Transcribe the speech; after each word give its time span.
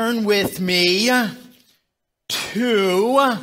Turn 0.00 0.24
with 0.24 0.60
me 0.60 1.10
to, 2.28 3.38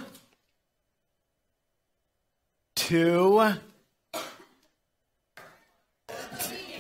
to, 2.76 3.54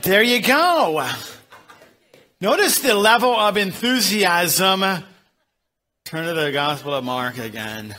there 0.01 0.23
you 0.23 0.41
go. 0.41 1.07
Notice 2.41 2.79
the 2.79 2.95
level 2.95 3.29
of 3.29 3.55
enthusiasm. 3.55 4.83
Turn 6.05 6.25
to 6.25 6.34
the 6.34 6.52
Gospel 6.52 6.96
of 6.96 7.04
Mark 7.04 7.38
again. 7.38 7.96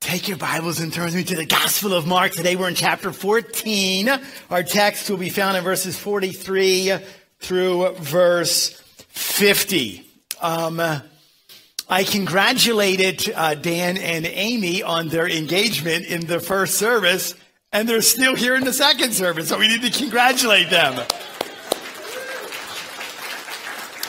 Take 0.00 0.28
your 0.28 0.38
Bibles 0.38 0.78
and 0.78 0.92
turn 0.92 1.06
with 1.06 1.16
me 1.16 1.24
to 1.24 1.34
the 1.34 1.44
Gospel 1.44 1.92
of 1.94 2.06
Mark. 2.06 2.30
Today 2.30 2.54
we're 2.54 2.68
in 2.68 2.76
chapter 2.76 3.10
14. 3.10 4.10
Our 4.48 4.62
text 4.62 5.10
will 5.10 5.16
be 5.16 5.28
found 5.28 5.56
in 5.56 5.64
verses 5.64 5.98
43 5.98 6.98
through 7.40 7.94
verse 7.94 8.80
50. 9.10 10.06
Um, 10.40 10.80
I 11.88 12.04
congratulated 12.04 13.32
uh, 13.34 13.54
Dan 13.54 13.98
and 13.98 14.24
Amy 14.24 14.82
on 14.82 15.08
their 15.08 15.28
engagement 15.28 16.06
in 16.06 16.26
the 16.26 16.38
first 16.38 16.78
service, 16.78 17.34
and 17.72 17.88
they're 17.88 18.00
still 18.00 18.36
here 18.36 18.54
in 18.54 18.64
the 18.64 18.72
second 18.72 19.12
service, 19.12 19.48
so 19.48 19.58
we 19.58 19.66
need 19.66 19.82
to 19.82 19.90
congratulate 19.90 20.70
them. 20.70 21.04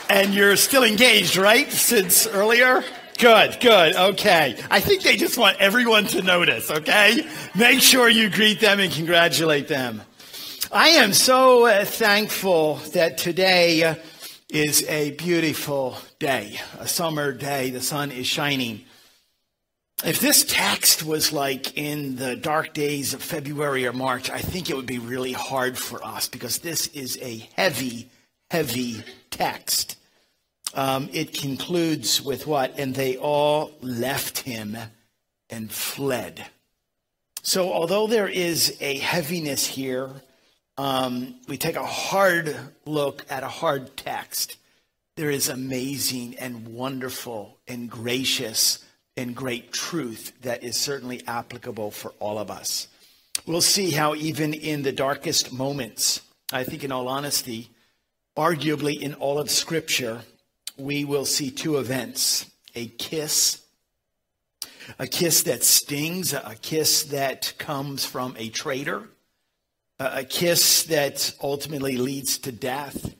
And 0.09 0.33
you're 0.33 0.57
still 0.57 0.83
engaged, 0.83 1.37
right? 1.37 1.71
Since 1.71 2.27
earlier? 2.27 2.83
Good, 3.17 3.59
good, 3.61 3.95
okay. 3.95 4.57
I 4.69 4.79
think 4.79 5.03
they 5.03 5.15
just 5.15 5.37
want 5.37 5.57
everyone 5.59 6.05
to 6.07 6.21
notice, 6.21 6.69
okay? 6.69 7.27
Make 7.55 7.81
sure 7.81 8.09
you 8.09 8.29
greet 8.29 8.59
them 8.59 8.79
and 8.79 8.91
congratulate 8.91 9.67
them. 9.67 10.01
I 10.71 10.89
am 10.89 11.13
so 11.13 11.65
uh, 11.65 11.85
thankful 11.85 12.75
that 12.93 13.17
today 13.17 13.83
uh, 13.83 13.95
is 14.51 14.83
a 14.89 15.11
beautiful 15.11 15.97
day, 16.19 16.59
a 16.77 16.85
summer 16.85 17.31
day. 17.31 17.69
The 17.69 17.79
sun 17.79 18.11
is 18.11 18.27
shining. 18.27 18.83
If 20.03 20.19
this 20.19 20.43
text 20.43 21.03
was 21.03 21.31
like 21.31 21.77
in 21.77 22.17
the 22.17 22.35
dark 22.35 22.73
days 22.73 23.13
of 23.13 23.23
February 23.23 23.87
or 23.87 23.93
March, 23.93 24.29
I 24.29 24.39
think 24.39 24.69
it 24.69 24.75
would 24.75 24.85
be 24.85 24.99
really 24.99 25.31
hard 25.31 25.77
for 25.77 26.03
us 26.03 26.27
because 26.27 26.59
this 26.59 26.87
is 26.87 27.17
a 27.21 27.47
heavy, 27.55 28.09
heavy 28.49 29.03
text. 29.29 29.97
Um, 30.73 31.09
it 31.13 31.33
concludes 31.33 32.21
with 32.21 32.45
what? 32.45 32.77
And 32.77 32.93
they 32.93 33.15
all 33.15 33.71
left 33.79 34.39
him 34.39 34.77
and 35.49 35.71
fled. 35.71 36.45
So, 37.41 37.71
although 37.71 38.05
there 38.05 38.27
is 38.27 38.75
a 38.81 38.97
heaviness 38.97 39.65
here, 39.65 40.09
um, 40.77 41.35
we 41.47 41.57
take 41.57 41.75
a 41.75 41.85
hard 41.85 42.55
look 42.85 43.25
at 43.29 43.43
a 43.43 43.47
hard 43.47 43.95
text, 43.97 44.57
there 45.17 45.29
is 45.29 45.49
amazing 45.49 46.35
and 46.37 46.67
wonderful 46.69 47.57
and 47.67 47.89
gracious 47.89 48.83
and 49.17 49.35
great 49.35 49.73
truth 49.73 50.33
that 50.41 50.63
is 50.63 50.77
certainly 50.77 51.21
applicable 51.27 51.91
for 51.91 52.13
all 52.19 52.39
of 52.39 52.49
us. 52.49 52.87
We'll 53.45 53.61
see 53.61 53.91
how, 53.91 54.15
even 54.15 54.53
in 54.53 54.83
the 54.83 54.91
darkest 54.91 55.51
moments, 55.51 56.21
I 56.51 56.63
think, 56.63 56.83
in 56.83 56.91
all 56.91 57.07
honesty, 57.07 57.69
arguably 58.37 58.99
in 58.99 59.13
all 59.15 59.39
of 59.39 59.49
Scripture, 59.49 60.21
we 60.77 61.05
will 61.05 61.25
see 61.25 61.51
two 61.51 61.77
events 61.77 62.49
a 62.73 62.87
kiss, 62.87 63.61
a 64.97 65.05
kiss 65.05 65.43
that 65.43 65.63
stings, 65.63 66.31
a 66.33 66.55
kiss 66.61 67.03
that 67.03 67.53
comes 67.57 68.05
from 68.05 68.35
a 68.37 68.49
traitor 68.49 69.09
a 70.13 70.23
kiss 70.23 70.83
that 70.83 71.33
ultimately 71.41 71.97
leads 71.97 72.37
to 72.39 72.51
death. 72.51 73.13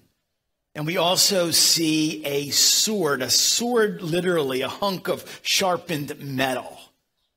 And 0.74 0.86
we 0.86 0.98
also 0.98 1.52
see 1.52 2.26
a 2.26 2.50
sword, 2.50 3.22
a 3.22 3.30
sword 3.30 4.02
literally, 4.02 4.62
a 4.62 4.70
hunk 4.70 5.10
of 5.10 5.40
sharpened 5.42 6.18
metal, 6.20 6.80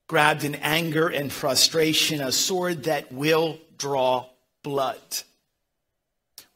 grabbed 0.07 0.45
in 0.45 0.55
anger 0.57 1.09
and 1.09 1.33
frustration, 1.33 2.21
a 2.21 2.31
sword 2.31 2.85
that 2.85 3.13
will 3.13 3.59
draw 3.77 4.27
blood. 4.63 5.01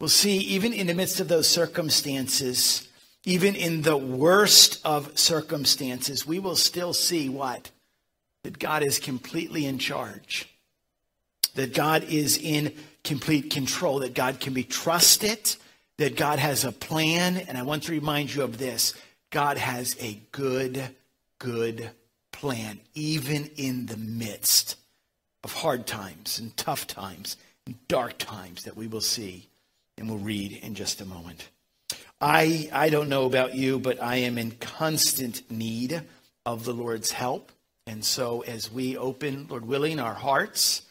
We'll 0.00 0.08
see, 0.08 0.38
even 0.38 0.72
in 0.72 0.86
the 0.86 0.94
midst 0.94 1.18
of 1.18 1.26
those 1.26 1.48
circumstances, 1.48 2.86
even 3.24 3.56
in 3.56 3.82
the 3.82 3.96
worst 3.96 4.80
of 4.84 5.18
circumstances, 5.18 6.24
we 6.24 6.38
will 6.38 6.54
still 6.54 6.92
see 6.92 7.28
what? 7.28 7.72
That 8.44 8.60
God 8.60 8.84
is 8.84 9.00
completely 9.00 9.66
in 9.66 9.78
charge 9.78 10.48
that 11.54 11.74
God 11.74 12.04
is 12.04 12.38
in 12.38 12.74
complete 13.04 13.50
control, 13.50 14.00
that 14.00 14.14
God 14.14 14.40
can 14.40 14.52
be 14.52 14.64
trusted, 14.64 15.56
that 15.96 16.16
God 16.16 16.38
has 16.38 16.64
a 16.64 16.72
plan. 16.72 17.36
And 17.36 17.56
I 17.56 17.62
want 17.62 17.84
to 17.84 17.92
remind 17.92 18.34
you 18.34 18.42
of 18.42 18.58
this 18.58 18.94
God 19.30 19.58
has 19.58 19.96
a 20.00 20.18
good, 20.32 20.82
good 21.38 21.90
plan, 22.32 22.80
even 22.94 23.50
in 23.56 23.86
the 23.86 23.96
midst 23.96 24.76
of 25.44 25.52
hard 25.52 25.86
times 25.86 26.38
and 26.38 26.56
tough 26.56 26.86
times 26.86 27.36
and 27.66 27.76
dark 27.88 28.18
times 28.18 28.64
that 28.64 28.76
we 28.76 28.86
will 28.86 29.00
see 29.00 29.48
and 29.96 30.08
we'll 30.08 30.18
read 30.18 30.52
in 30.52 30.74
just 30.74 31.00
a 31.00 31.04
moment. 31.04 31.48
I, 32.20 32.68
I 32.72 32.88
don't 32.88 33.08
know 33.08 33.26
about 33.26 33.54
you, 33.54 33.78
but 33.78 34.02
I 34.02 34.16
am 34.16 34.38
in 34.38 34.52
constant 34.52 35.48
need 35.50 36.02
of 36.44 36.64
the 36.64 36.72
Lord's 36.72 37.12
help. 37.12 37.52
And 37.86 38.04
so, 38.04 38.40
as 38.42 38.70
we 38.70 38.96
open, 38.96 39.46
Lord 39.48 39.64
willing, 39.64 40.00
our 40.00 40.14
hearts, 40.14 40.82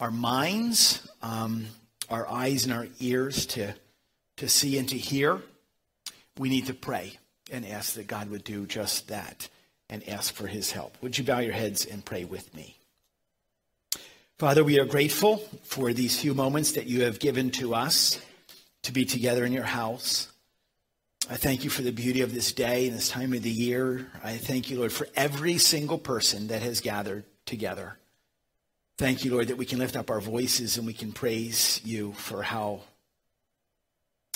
our 0.00 0.10
minds, 0.10 1.06
um, 1.22 1.66
our 2.10 2.28
eyes, 2.28 2.64
and 2.64 2.72
our 2.72 2.86
ears 3.00 3.46
to, 3.46 3.74
to 4.36 4.48
see 4.48 4.78
and 4.78 4.88
to 4.88 4.98
hear, 4.98 5.40
we 6.38 6.48
need 6.48 6.66
to 6.66 6.74
pray 6.74 7.18
and 7.52 7.66
ask 7.66 7.94
that 7.94 8.06
God 8.06 8.30
would 8.30 8.44
do 8.44 8.66
just 8.66 9.08
that 9.08 9.48
and 9.88 10.06
ask 10.08 10.34
for 10.34 10.46
his 10.46 10.72
help. 10.72 10.96
Would 11.02 11.18
you 11.18 11.24
bow 11.24 11.38
your 11.38 11.52
heads 11.52 11.84
and 11.86 12.04
pray 12.04 12.24
with 12.24 12.54
me? 12.54 12.76
Father, 14.38 14.64
we 14.64 14.80
are 14.80 14.84
grateful 14.84 15.36
for 15.62 15.92
these 15.92 16.20
few 16.20 16.34
moments 16.34 16.72
that 16.72 16.86
you 16.86 17.04
have 17.04 17.20
given 17.20 17.50
to 17.52 17.74
us 17.74 18.20
to 18.82 18.92
be 18.92 19.04
together 19.04 19.44
in 19.44 19.52
your 19.52 19.62
house. 19.62 20.28
I 21.30 21.36
thank 21.36 21.64
you 21.64 21.70
for 21.70 21.82
the 21.82 21.92
beauty 21.92 22.20
of 22.20 22.34
this 22.34 22.52
day 22.52 22.88
and 22.88 22.96
this 22.96 23.08
time 23.08 23.32
of 23.32 23.42
the 23.42 23.50
year. 23.50 24.10
I 24.22 24.36
thank 24.36 24.68
you, 24.68 24.78
Lord, 24.78 24.92
for 24.92 25.08
every 25.14 25.58
single 25.58 25.98
person 25.98 26.48
that 26.48 26.62
has 26.62 26.80
gathered 26.80 27.24
together. 27.46 27.96
Thank 28.96 29.24
you, 29.24 29.32
Lord, 29.32 29.48
that 29.48 29.56
we 29.56 29.66
can 29.66 29.80
lift 29.80 29.96
up 29.96 30.08
our 30.08 30.20
voices 30.20 30.76
and 30.76 30.86
we 30.86 30.92
can 30.92 31.10
praise 31.10 31.80
you 31.84 32.12
for 32.12 32.42
how, 32.42 32.82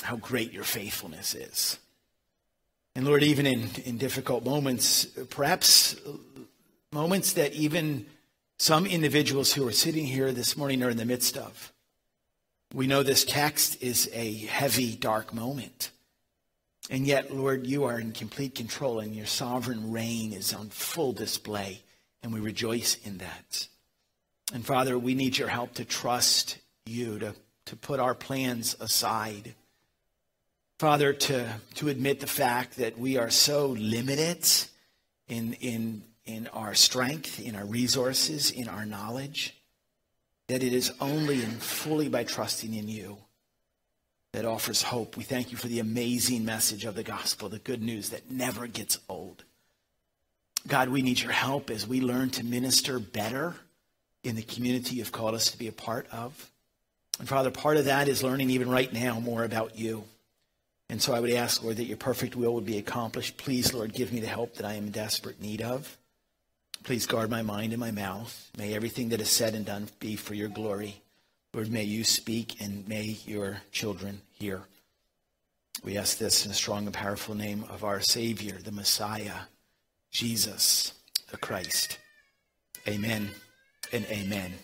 how 0.03 0.17
great 0.17 0.53
your 0.53 0.65
faithfulness 0.65 1.35
is. 1.35 1.79
And 2.97 3.07
Lord, 3.07 3.23
even 3.23 3.47
in, 3.47 3.71
in 3.85 3.99
difficult 3.99 4.45
moments, 4.45 5.05
perhaps 5.31 5.95
moments 6.91 7.35
that 7.35 7.53
even 7.53 8.07
some 8.59 8.85
individuals 8.85 9.53
who 9.53 9.69
are 9.69 9.73
sitting 9.73 10.05
here 10.05 10.33
this 10.33 10.57
morning 10.57 10.83
are 10.83 10.91
in 10.91 10.97
the 10.97 11.05
midst 11.05 11.37
of. 11.37 11.73
We 12.75 12.89
know 12.89 13.05
this 13.05 13.25
text 13.25 13.81
is 13.81 14.11
a 14.13 14.33
heavy, 14.47 14.97
dark 14.97 15.33
moment. 15.33 15.93
And 16.91 17.07
yet, 17.07 17.33
Lord, 17.33 17.65
you 17.65 17.85
are 17.85 18.01
in 18.01 18.11
complete 18.11 18.57
control 18.57 18.99
and 18.99 19.15
your 19.15 19.27
sovereign 19.27 19.93
reign 19.93 20.33
is 20.33 20.53
on 20.53 20.69
full 20.71 21.13
display. 21.13 21.83
And 22.25 22.33
we 22.33 22.41
rejoice 22.41 22.97
in 23.05 23.19
that. 23.19 23.69
And 24.53 24.65
Father, 24.65 24.99
we 24.99 25.15
need 25.15 25.37
your 25.37 25.49
help 25.49 25.75
to 25.75 25.85
trust 25.85 26.59
you, 26.87 27.19
to, 27.19 27.35
to 27.67 27.77
put 27.77 28.01
our 28.01 28.15
plans 28.15 28.75
aside. 28.81 29.55
Father, 30.79 31.13
to, 31.13 31.55
to 31.75 31.89
admit 31.89 32.21
the 32.21 32.27
fact 32.27 32.77
that 32.77 32.99
we 32.99 33.19
are 33.19 33.31
so 33.31 33.67
limited 33.67 34.47
in, 35.29 35.55
in, 35.55 36.03
in 36.25 36.47
our 36.49 36.75
strength, 36.75 37.41
in 37.41 37.57
our 37.57 37.67
resources, 37.67 38.51
in 38.51 38.69
our 38.69 38.87
knowledge, 38.87 39.55
that 40.47 40.63
it 40.63 40.73
is 40.73 40.93
only 41.01 41.43
and 41.43 41.63
fully 41.63 42.09
by 42.09 42.25
trusting 42.25 42.73
in 42.73 42.89
you 42.89 43.19
that 44.33 44.47
offers 44.47 44.83
hope. 44.83 45.17
We 45.17 45.25
thank 45.25 45.51
you 45.51 45.59
for 45.59 45.69
the 45.69 45.81
amazing 45.81 46.45
message 46.45 46.85
of 46.87 46.95
the 46.95 47.03
gospel, 47.03 47.49
the 47.49 47.59
good 47.59 47.83
news 47.83 48.11
that 48.11 48.31
never 48.31 48.67
gets 48.67 48.99
old. 49.09 49.45
God, 50.67 50.89
we 50.89 51.03
need 51.03 51.21
your 51.21 51.33
help 51.33 51.71
as 51.71 51.87
we 51.87 52.01
learn 52.01 52.31
to 52.31 52.45
minister 52.45 52.99
better 52.99 53.55
in 54.29 54.37
the 54.37 54.43
community 54.43 54.97
you've 54.97 55.13
called 55.13 55.35
us 55.35 55.51
to 55.51 55.59
be 55.59 55.69
a 55.69 55.73
part 55.73 56.07
of. 56.13 56.51
And 57.19 57.29
Father, 57.29 57.51
part 57.51 57.79
of 57.79 57.87
that 57.87 58.09
is 58.09 58.23
learning 58.23 58.51
even 58.51 58.71
right 58.71 58.93
now 58.93 59.19
more 59.19 59.43
about 59.43 59.77
you. 59.77 60.05
And 60.91 61.03
so 61.03 61.15
I 61.15 61.21
would 61.21 61.31
ask, 61.31 61.63
Lord, 61.63 61.77
that 61.79 61.85
your 61.85 61.97
perfect 61.97 62.37
will 62.37 62.55
would 62.55 62.65
be 62.65 62.79
accomplished. 62.79 63.37
Please, 63.37 63.75
Lord, 63.75 63.93
give 63.93 64.13
me 64.13 64.21
the 64.21 64.27
help 64.27 64.55
that 64.55 64.67
I 64.67 64.75
am 64.75 64.85
in 64.85 64.93
desperate 64.93 65.41
need 65.41 65.61
of. 65.61 65.97
Please 66.85 67.07
guard 67.07 67.29
my 67.29 67.43
mind 67.43 67.73
and 67.73 67.81
my 67.81 67.91
mouth. 67.91 68.51
May 68.57 68.75
everything 68.75 69.09
that 69.11 69.21
is 69.21 69.29
said 69.29 69.55
and 69.55 69.67
done 69.67 69.89
be 69.99 70.17
for 70.17 70.35
your 70.35 70.49
glory. 70.49 71.03
Lord, 71.53 71.71
may 71.71 71.83
you 71.83 72.05
speak 72.05 72.61
and 72.61 72.87
may 72.87 73.19
your 73.27 73.63
children 73.73 74.21
hear. 74.33 74.63
We 75.83 75.97
ask 75.97 76.19
this 76.19 76.45
in 76.45 76.51
the 76.51 76.55
strong 76.55 76.87
and 76.87 76.95
powerful 76.95 77.35
name 77.35 77.65
of 77.69 77.85
our 77.85 78.01
Savior, 78.01 78.59
the 78.59 78.73
Messiah, 78.73 79.41
Jesus, 80.11 80.95
the 81.31 81.37
Christ. 81.37 81.99
Amen 82.87 83.31
and 83.93 84.05
amen. 84.07 84.55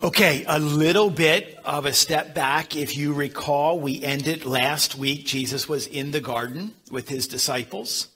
Okay, 0.00 0.44
a 0.46 0.60
little 0.60 1.10
bit 1.10 1.58
of 1.64 1.84
a 1.84 1.92
step 1.92 2.32
back. 2.32 2.76
If 2.76 2.96
you 2.96 3.12
recall, 3.12 3.80
we 3.80 4.00
ended 4.00 4.46
last 4.46 4.96
week. 4.96 5.26
Jesus 5.26 5.68
was 5.68 5.88
in 5.88 6.12
the 6.12 6.20
garden 6.20 6.74
with 6.88 7.08
his 7.08 7.26
disciples. 7.26 8.06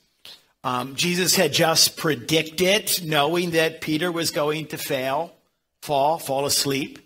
Um, 0.63 0.95
Jesus 0.95 1.35
had 1.35 1.51
just 1.51 1.97
predicted, 1.97 3.05
knowing 3.05 3.51
that 3.51 3.81
Peter 3.81 4.13
was 4.13 4.31
going 4.31 4.67
to 4.67 4.77
fail, 4.77 5.33
fall, 5.81 6.19
fall 6.19 6.45
asleep. 6.45 6.99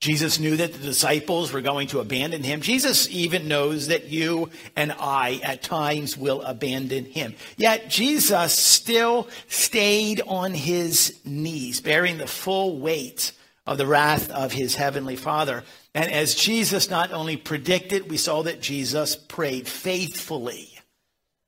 Jesus 0.00 0.38
knew 0.40 0.56
that 0.56 0.72
the 0.72 0.78
disciples 0.78 1.52
were 1.52 1.60
going 1.60 1.88
to 1.88 2.00
abandon 2.00 2.42
him. 2.42 2.62
Jesus 2.62 3.06
even 3.10 3.48
knows 3.48 3.88
that 3.88 4.06
you 4.06 4.48
and 4.74 4.92
I 4.98 5.40
at 5.42 5.62
times 5.62 6.16
will 6.16 6.40
abandon 6.40 7.04
him. 7.04 7.34
Yet 7.58 7.90
Jesus 7.90 8.58
still 8.58 9.28
stayed 9.48 10.22
on 10.26 10.54
his 10.54 11.20
knees, 11.26 11.82
bearing 11.82 12.16
the 12.16 12.26
full 12.26 12.78
weight 12.78 13.32
of 13.66 13.76
the 13.76 13.86
wrath 13.86 14.30
of 14.30 14.52
his 14.52 14.74
heavenly 14.74 15.16
Father. 15.16 15.64
And 15.94 16.10
as 16.10 16.34
Jesus 16.34 16.88
not 16.88 17.12
only 17.12 17.36
predicted, 17.36 18.10
we 18.10 18.16
saw 18.16 18.42
that 18.44 18.62
Jesus 18.62 19.16
prayed 19.16 19.68
faithfully. 19.68 20.78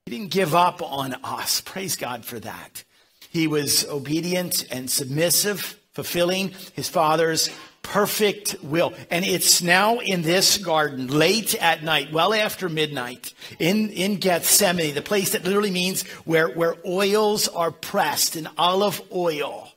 He 0.05 0.19
didn't 0.19 0.31
give 0.31 0.55
up 0.55 0.83
on 0.83 1.15
us. 1.25 1.63
Praise 1.63 1.97
God 1.97 2.23
for 2.27 2.39
that. 2.41 2.85
He 3.31 3.47
was 3.47 3.89
obedient 3.89 4.67
and 4.71 4.91
submissive, 4.91 5.79
fulfilling 5.93 6.53
his 6.75 6.91
Father's 6.91 7.49
perfect 7.83 8.57
will. 8.63 8.95
And 9.11 9.25
it's 9.25 9.63
now 9.63 9.99
in 9.99 10.23
this 10.23 10.59
garden, 10.59 11.09
late 11.09 11.55
at 11.57 11.83
night, 11.83 12.13
well 12.13 12.33
after 12.33 12.69
midnight, 12.69 13.35
in, 13.59 13.91
in 13.91 14.17
Gethsemane, 14.17 14.95
the 14.95 15.03
place 15.03 15.33
that 15.33 15.45
literally 15.45 15.71
means 15.71 16.03
where, 16.25 16.49
where 16.49 16.77
oils 16.87 17.49
are 17.49 17.71
pressed 17.71 18.37
and 18.37 18.49
olive 18.57 19.03
oil 19.13 19.71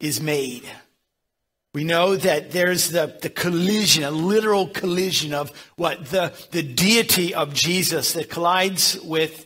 is 0.00 0.20
made. 0.20 0.64
We 1.74 1.84
know 1.84 2.16
that 2.16 2.50
there's 2.52 2.90
the, 2.90 3.18
the 3.20 3.28
collision, 3.28 4.02
a 4.02 4.10
literal 4.10 4.68
collision 4.68 5.34
of 5.34 5.50
what? 5.76 6.06
The, 6.06 6.32
the 6.50 6.62
deity 6.62 7.34
of 7.34 7.52
Jesus 7.52 8.14
that 8.14 8.30
collides 8.30 8.98
with 9.00 9.44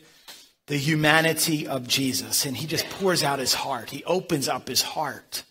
the 0.66 0.76
humanity 0.76 1.66
of 1.66 1.88
Jesus. 1.88 2.46
And 2.46 2.56
he 2.56 2.66
just 2.66 2.88
pours 2.90 3.22
out 3.22 3.40
his 3.40 3.54
heart. 3.54 3.90
He 3.90 4.04
opens 4.04 4.48
up 4.48 4.68
his 4.68 4.82
heart. 4.82 5.42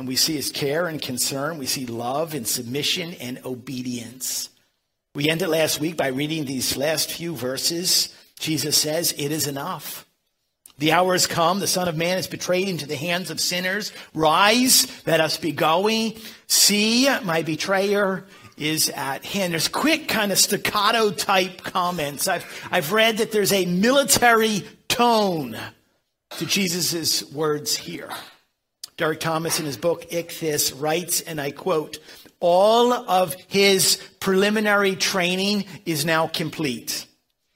And 0.00 0.08
we 0.08 0.16
see 0.16 0.32
his 0.32 0.50
care 0.50 0.86
and 0.86 1.00
concern. 1.00 1.58
We 1.58 1.66
see 1.66 1.84
love 1.84 2.32
and 2.32 2.48
submission 2.48 3.12
and 3.20 3.38
obedience. 3.44 4.48
We 5.14 5.28
ended 5.28 5.48
last 5.48 5.78
week 5.78 5.98
by 5.98 6.06
reading 6.06 6.46
these 6.46 6.74
last 6.74 7.12
few 7.12 7.36
verses. 7.36 8.08
Jesus 8.38 8.78
says, 8.78 9.12
It 9.18 9.30
is 9.30 9.46
enough. 9.46 10.06
The 10.78 10.92
hour 10.92 11.12
has 11.12 11.26
come. 11.26 11.60
The 11.60 11.66
Son 11.66 11.86
of 11.86 11.98
Man 11.98 12.16
is 12.16 12.26
betrayed 12.26 12.66
into 12.66 12.86
the 12.86 12.96
hands 12.96 13.30
of 13.30 13.40
sinners. 13.40 13.92
Rise, 14.14 14.86
let 15.06 15.20
us 15.20 15.36
be 15.36 15.52
going. 15.52 16.16
See, 16.46 17.06
my 17.22 17.42
betrayer 17.42 18.24
is 18.56 18.88
at 18.88 19.22
hand. 19.22 19.52
There's 19.52 19.68
quick 19.68 20.08
kind 20.08 20.32
of 20.32 20.38
staccato 20.38 21.10
type 21.10 21.62
comments. 21.62 22.26
I've, 22.26 22.68
I've 22.70 22.92
read 22.92 23.18
that 23.18 23.32
there's 23.32 23.52
a 23.52 23.66
military 23.66 24.62
tone 24.88 25.58
to 26.38 26.46
Jesus' 26.46 27.30
words 27.30 27.76
here. 27.76 28.08
Derek 29.00 29.20
Thomas 29.20 29.58
in 29.58 29.64
his 29.64 29.78
book 29.78 30.10
Ichthys 30.10 30.78
writes, 30.78 31.22
and 31.22 31.40
I 31.40 31.52
quote, 31.52 31.98
all 32.38 32.92
of 32.92 33.34
his 33.48 33.96
preliminary 34.20 34.94
training 34.94 35.64
is 35.86 36.04
now 36.04 36.26
complete. 36.26 37.06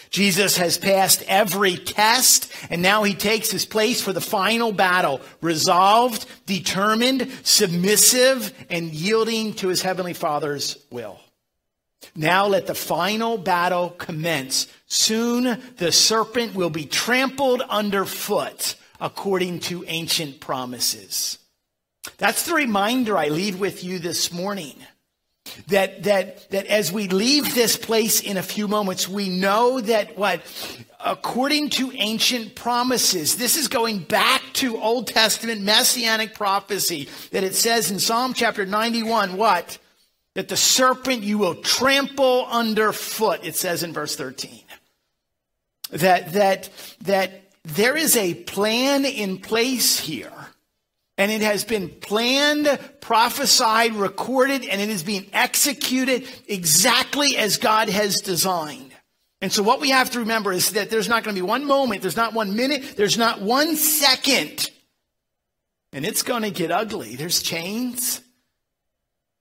Jesus 0.08 0.56
has 0.56 0.78
passed 0.78 1.22
every 1.28 1.76
test, 1.76 2.50
and 2.70 2.80
now 2.80 3.02
he 3.02 3.12
takes 3.12 3.50
his 3.50 3.66
place 3.66 4.00
for 4.00 4.14
the 4.14 4.22
final 4.22 4.72
battle, 4.72 5.20
resolved, 5.42 6.24
determined, 6.46 7.30
submissive, 7.42 8.50
and 8.70 8.94
yielding 8.94 9.52
to 9.56 9.68
his 9.68 9.82
heavenly 9.82 10.14
Father's 10.14 10.78
will. 10.90 11.20
Now 12.16 12.46
let 12.46 12.66
the 12.66 12.74
final 12.74 13.36
battle 13.36 13.90
commence. 13.90 14.66
Soon 14.86 15.60
the 15.76 15.92
serpent 15.92 16.54
will 16.54 16.70
be 16.70 16.86
trampled 16.86 17.60
underfoot 17.60 18.76
according 19.04 19.60
to 19.60 19.84
ancient 19.86 20.40
promises. 20.40 21.38
That's 22.16 22.46
the 22.46 22.54
reminder 22.54 23.18
I 23.18 23.28
leave 23.28 23.60
with 23.60 23.84
you 23.84 23.98
this 23.98 24.32
morning. 24.32 24.76
That 25.68 26.04
that 26.04 26.50
that 26.50 26.66
as 26.66 26.90
we 26.90 27.08
leave 27.08 27.54
this 27.54 27.76
place 27.76 28.22
in 28.22 28.38
a 28.38 28.42
few 28.42 28.66
moments 28.66 29.06
we 29.06 29.28
know 29.28 29.78
that 29.78 30.16
what 30.16 30.40
according 31.04 31.68
to 31.68 31.92
ancient 31.92 32.54
promises 32.54 33.36
this 33.36 33.58
is 33.58 33.68
going 33.68 33.98
back 33.98 34.40
to 34.54 34.80
old 34.80 35.06
testament 35.06 35.60
messianic 35.60 36.34
prophecy 36.34 37.10
that 37.30 37.44
it 37.44 37.54
says 37.54 37.90
in 37.90 37.98
psalm 37.98 38.32
chapter 38.32 38.64
91 38.64 39.36
what? 39.36 39.76
That 40.32 40.48
the 40.48 40.56
serpent 40.56 41.22
you 41.22 41.36
will 41.36 41.56
trample 41.56 42.46
underfoot 42.46 43.40
it 43.44 43.54
says 43.54 43.82
in 43.82 43.92
verse 43.92 44.16
13 44.16 44.62
that 45.90 46.32
that 46.32 46.70
that 47.02 47.43
there 47.64 47.96
is 47.96 48.16
a 48.16 48.34
plan 48.34 49.04
in 49.04 49.38
place 49.38 49.98
here 49.98 50.32
and 51.16 51.30
it 51.30 51.42
has 51.42 51.64
been 51.64 51.88
planned, 51.88 52.78
prophesied, 53.00 53.94
recorded, 53.94 54.64
and 54.64 54.80
it 54.80 54.88
is 54.88 55.02
being 55.02 55.26
executed 55.32 56.26
exactly 56.48 57.36
as 57.36 57.56
God 57.56 57.88
has 57.88 58.20
designed. 58.20 58.92
And 59.40 59.52
so 59.52 59.62
what 59.62 59.80
we 59.80 59.90
have 59.90 60.10
to 60.12 60.20
remember 60.20 60.52
is 60.52 60.70
that 60.72 60.90
there's 60.90 61.08
not 61.08 61.22
going 61.22 61.36
to 61.36 61.40
be 61.40 61.46
one 61.46 61.66
moment, 61.66 62.02
there's 62.02 62.16
not 62.16 62.34
one 62.34 62.56
minute, 62.56 62.96
there's 62.96 63.18
not 63.18 63.40
one 63.40 63.76
second. 63.76 64.70
And 65.92 66.04
it's 66.04 66.22
going 66.22 66.42
to 66.42 66.50
get 66.50 66.72
ugly. 66.72 67.14
There's 67.14 67.42
chains, 67.42 68.20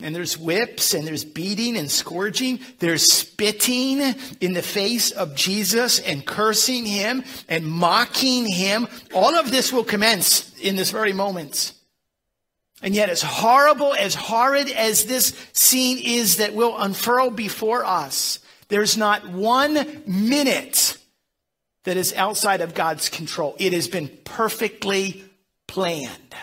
and 0.04 0.14
there's 0.14 0.38
whips, 0.38 0.94
and 0.94 1.08
there's 1.08 1.24
beating 1.24 1.78
and 1.78 1.90
scourging. 1.90 2.60
There's 2.80 3.12
spitting 3.12 4.02
in 4.42 4.54
the 4.54 4.62
face 4.62 5.12
of 5.12 5.34
Jesus 5.34 6.00
and 6.00 6.26
cursing 6.26 6.86
him 6.86 7.24
and 7.48 7.66
mocking 7.66 8.46
him. 8.46 8.88
All 9.14 9.34
of 9.36 9.50
this 9.50 9.72
will 9.72 9.86
commence 9.86 10.54
in 10.60 10.76
this 10.76 10.92
very 10.92 11.14
moment. 11.14 11.72
And 12.82 12.94
yet, 12.94 13.10
as 13.10 13.22
horrible, 13.22 13.94
as 13.94 14.14
horrid 14.14 14.70
as 14.70 15.06
this 15.06 15.34
scene 15.54 16.00
is 16.04 16.38
that 16.38 16.54
will 16.54 16.78
unfurl 16.78 17.30
before 17.30 17.86
us, 17.86 18.40
there's 18.68 18.98
not 18.98 19.30
one 19.30 20.04
minute 20.06 20.98
that 21.86 21.96
is 21.96 22.14
outside 22.14 22.60
of 22.60 22.74
God's 22.74 23.08
control. 23.08 23.56
It 23.58 23.72
has 23.72 23.88
been 23.88 24.10
perfectly 24.26 25.24
planned. 25.66 26.36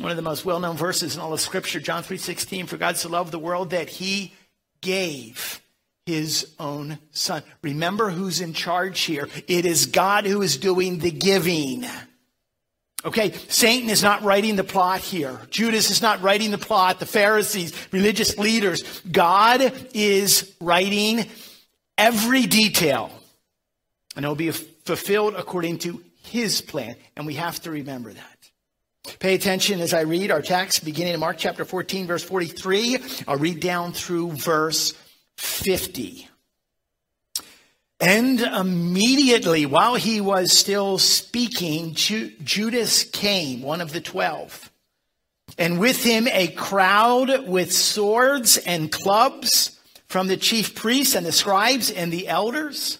One 0.00 0.10
of 0.10 0.16
the 0.16 0.22
most 0.22 0.44
well-known 0.44 0.76
verses 0.76 1.14
in 1.14 1.20
all 1.20 1.32
of 1.32 1.40
Scripture, 1.40 1.80
John 1.80 2.02
3.16, 2.02 2.68
for 2.68 2.76
God 2.76 2.96
so 2.96 3.08
loved 3.08 3.32
the 3.32 3.38
world 3.38 3.70
that 3.70 3.88
he 3.88 4.34
gave 4.82 5.62
his 6.04 6.52
own 6.58 6.98
son. 7.10 7.42
Remember 7.62 8.10
who's 8.10 8.40
in 8.40 8.52
charge 8.52 9.00
here. 9.00 9.28
It 9.48 9.64
is 9.64 9.86
God 9.86 10.26
who 10.26 10.42
is 10.42 10.58
doing 10.58 10.98
the 10.98 11.10
giving. 11.10 11.84
Okay, 13.04 13.32
Satan 13.48 13.88
is 13.88 14.02
not 14.02 14.22
writing 14.22 14.56
the 14.56 14.64
plot 14.64 15.00
here. 15.00 15.40
Judas 15.50 15.90
is 15.90 16.02
not 16.02 16.22
writing 16.22 16.50
the 16.50 16.58
plot. 16.58 17.00
The 17.00 17.06
Pharisees, 17.06 17.72
religious 17.90 18.36
leaders. 18.36 19.00
God 19.10 19.72
is 19.94 20.54
writing 20.60 21.26
every 21.96 22.46
detail. 22.46 23.10
And 24.14 24.24
it 24.24 24.28
will 24.28 24.34
be 24.34 24.50
fulfilled 24.50 25.34
according 25.36 25.78
to 25.78 26.02
his 26.22 26.60
plan. 26.60 26.96
And 27.16 27.26
we 27.26 27.34
have 27.34 27.60
to 27.62 27.70
remember 27.70 28.12
that. 28.12 28.35
Pay 29.18 29.34
attention 29.34 29.80
as 29.80 29.94
I 29.94 30.00
read 30.02 30.30
our 30.30 30.42
text 30.42 30.84
beginning 30.84 31.14
in 31.14 31.20
Mark 31.20 31.36
chapter 31.38 31.64
14, 31.64 32.06
verse 32.06 32.24
43. 32.24 32.98
I'll 33.28 33.36
read 33.36 33.60
down 33.60 33.92
through 33.92 34.32
verse 34.32 34.94
50. 35.36 36.28
And 37.98 38.40
immediately, 38.40 39.64
while 39.64 39.94
he 39.94 40.20
was 40.20 40.56
still 40.56 40.98
speaking, 40.98 41.94
Ju- 41.94 42.32
Judas 42.44 43.04
came, 43.04 43.62
one 43.62 43.80
of 43.80 43.92
the 43.92 44.02
twelve, 44.02 44.70
and 45.56 45.80
with 45.80 46.04
him 46.04 46.28
a 46.28 46.48
crowd 46.48 47.48
with 47.48 47.72
swords 47.72 48.58
and 48.58 48.92
clubs 48.92 49.80
from 50.08 50.26
the 50.26 50.36
chief 50.36 50.74
priests 50.74 51.14
and 51.14 51.24
the 51.24 51.32
scribes 51.32 51.90
and 51.90 52.12
the 52.12 52.28
elders. 52.28 52.98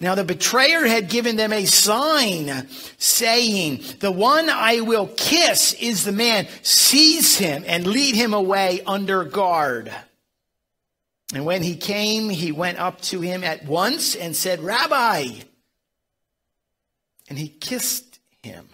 Now 0.00 0.14
the 0.14 0.24
betrayer 0.24 0.86
had 0.86 1.10
given 1.10 1.36
them 1.36 1.52
a 1.52 1.66
sign 1.66 2.68
saying, 2.96 3.84
the 4.00 4.10
one 4.10 4.48
I 4.48 4.80
will 4.80 5.08
kiss 5.08 5.74
is 5.74 6.04
the 6.04 6.12
man. 6.12 6.48
Seize 6.62 7.36
him 7.36 7.64
and 7.66 7.86
lead 7.86 8.14
him 8.14 8.32
away 8.32 8.80
under 8.86 9.24
guard. 9.24 9.92
And 11.34 11.44
when 11.44 11.62
he 11.62 11.76
came, 11.76 12.30
he 12.30 12.50
went 12.50 12.78
up 12.78 13.02
to 13.02 13.20
him 13.20 13.44
at 13.44 13.66
once 13.66 14.16
and 14.16 14.34
said, 14.34 14.60
Rabbi. 14.60 15.28
And 17.28 17.38
he 17.38 17.48
kissed 17.48 18.18
him. 18.42 18.68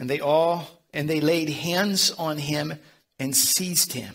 And 0.00 0.08
they 0.08 0.20
all, 0.20 0.66
and 0.94 1.08
they 1.08 1.20
laid 1.20 1.50
hands 1.50 2.12
on 2.12 2.38
him 2.38 2.74
and 3.18 3.36
seized 3.36 3.92
him. 3.92 4.14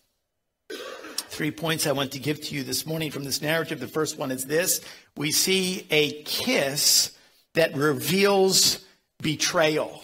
Three 1.41 1.49
points 1.49 1.87
I 1.87 1.91
want 1.91 2.11
to 2.11 2.19
give 2.19 2.39
to 2.39 2.55
you 2.55 2.63
this 2.63 2.85
morning 2.85 3.09
from 3.09 3.23
this 3.23 3.41
narrative. 3.41 3.79
The 3.79 3.87
first 3.87 4.15
one 4.15 4.29
is 4.29 4.45
this 4.45 4.79
we 5.17 5.31
see 5.31 5.87
a 5.89 6.21
kiss 6.21 7.17
that 7.55 7.75
reveals 7.75 8.85
betrayal. 9.23 10.03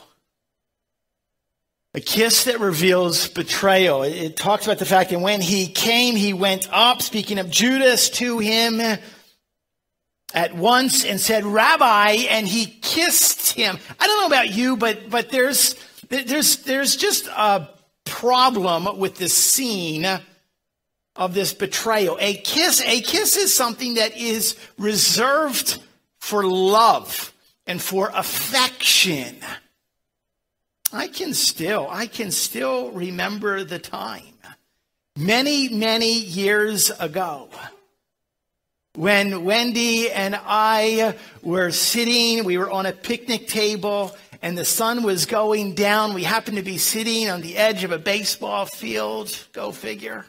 A 1.93 1.99
kiss 1.99 2.45
that 2.45 2.59
reveals 2.59 3.27
betrayal. 3.27 4.01
It, 4.01 4.35
talks 4.35 4.65
about 4.65 4.79
the 4.79 4.85
fact 4.85 5.11
that 5.11 5.19
when 5.19 5.39
he 5.39 5.67
came, 5.67 6.15
he 6.15 6.33
went 6.33 6.67
up, 6.71 7.03
speaking 7.03 7.37
of 7.37 7.51
Judas, 7.51 8.09
to 8.09 8.39
him 8.39 8.81
at 10.33 10.55
once 10.55 11.05
and 11.05 11.21
said, 11.21 11.45
Rabbi, 11.45 12.13
and 12.31 12.47
he 12.47 12.65
kissed 12.65 13.51
him. 13.51 13.77
I 13.99 14.07
don't 14.07 14.21
know 14.21 14.25
about 14.35 14.55
you, 14.55 14.75
but, 14.75 15.11
but 15.11 15.29
there's, 15.29 15.75
there's, 16.09 16.63
there's 16.63 16.95
just 16.95 17.27
a 17.27 17.69
problem 18.05 18.97
with 18.97 19.17
this 19.17 19.35
scene 19.35 20.19
of 21.17 21.33
this 21.33 21.53
betrayal. 21.53 22.17
A 22.19 22.35
kiss, 22.35 22.81
a 22.81 23.01
kiss 23.01 23.35
is 23.35 23.55
something 23.55 23.95
that 23.95 24.15
is 24.17 24.55
reserved 24.77 25.81
for 26.19 26.45
love 26.45 27.33
and 27.65 27.81
for 27.81 28.11
affection. 28.13 29.35
I 30.93 31.07
can 31.07 31.33
still, 31.33 31.87
I 31.89 32.07
can 32.07 32.31
still 32.31 32.91
remember 32.91 33.63
the 33.63 33.79
time 33.79 34.23
many, 35.17 35.69
many 35.69 36.19
years 36.19 36.91
ago 36.91 37.49
when 38.97 39.43
Wendy 39.43 40.09
and 40.09 40.35
I 40.43 41.15
were 41.43 41.69
sitting, 41.69 42.43
we 42.45 42.57
were 42.57 42.71
on 42.71 42.87
a 42.87 42.91
picnic 42.91 43.47
table 43.47 44.17
and 44.41 44.57
the 44.57 44.65
sun 44.65 45.03
was 45.03 45.27
going 45.27 45.75
down. 45.75 46.15
We 46.15 46.23
happened 46.23 46.57
to 46.57 46.63
be 46.63 46.79
sitting 46.79 47.29
on 47.29 47.41
the 47.41 47.57
edge 47.57 47.83
of 47.83 47.91
a 47.91 47.99
baseball 47.99 48.65
field. 48.65 49.47
Go 49.53 49.71
figure. 49.71 50.25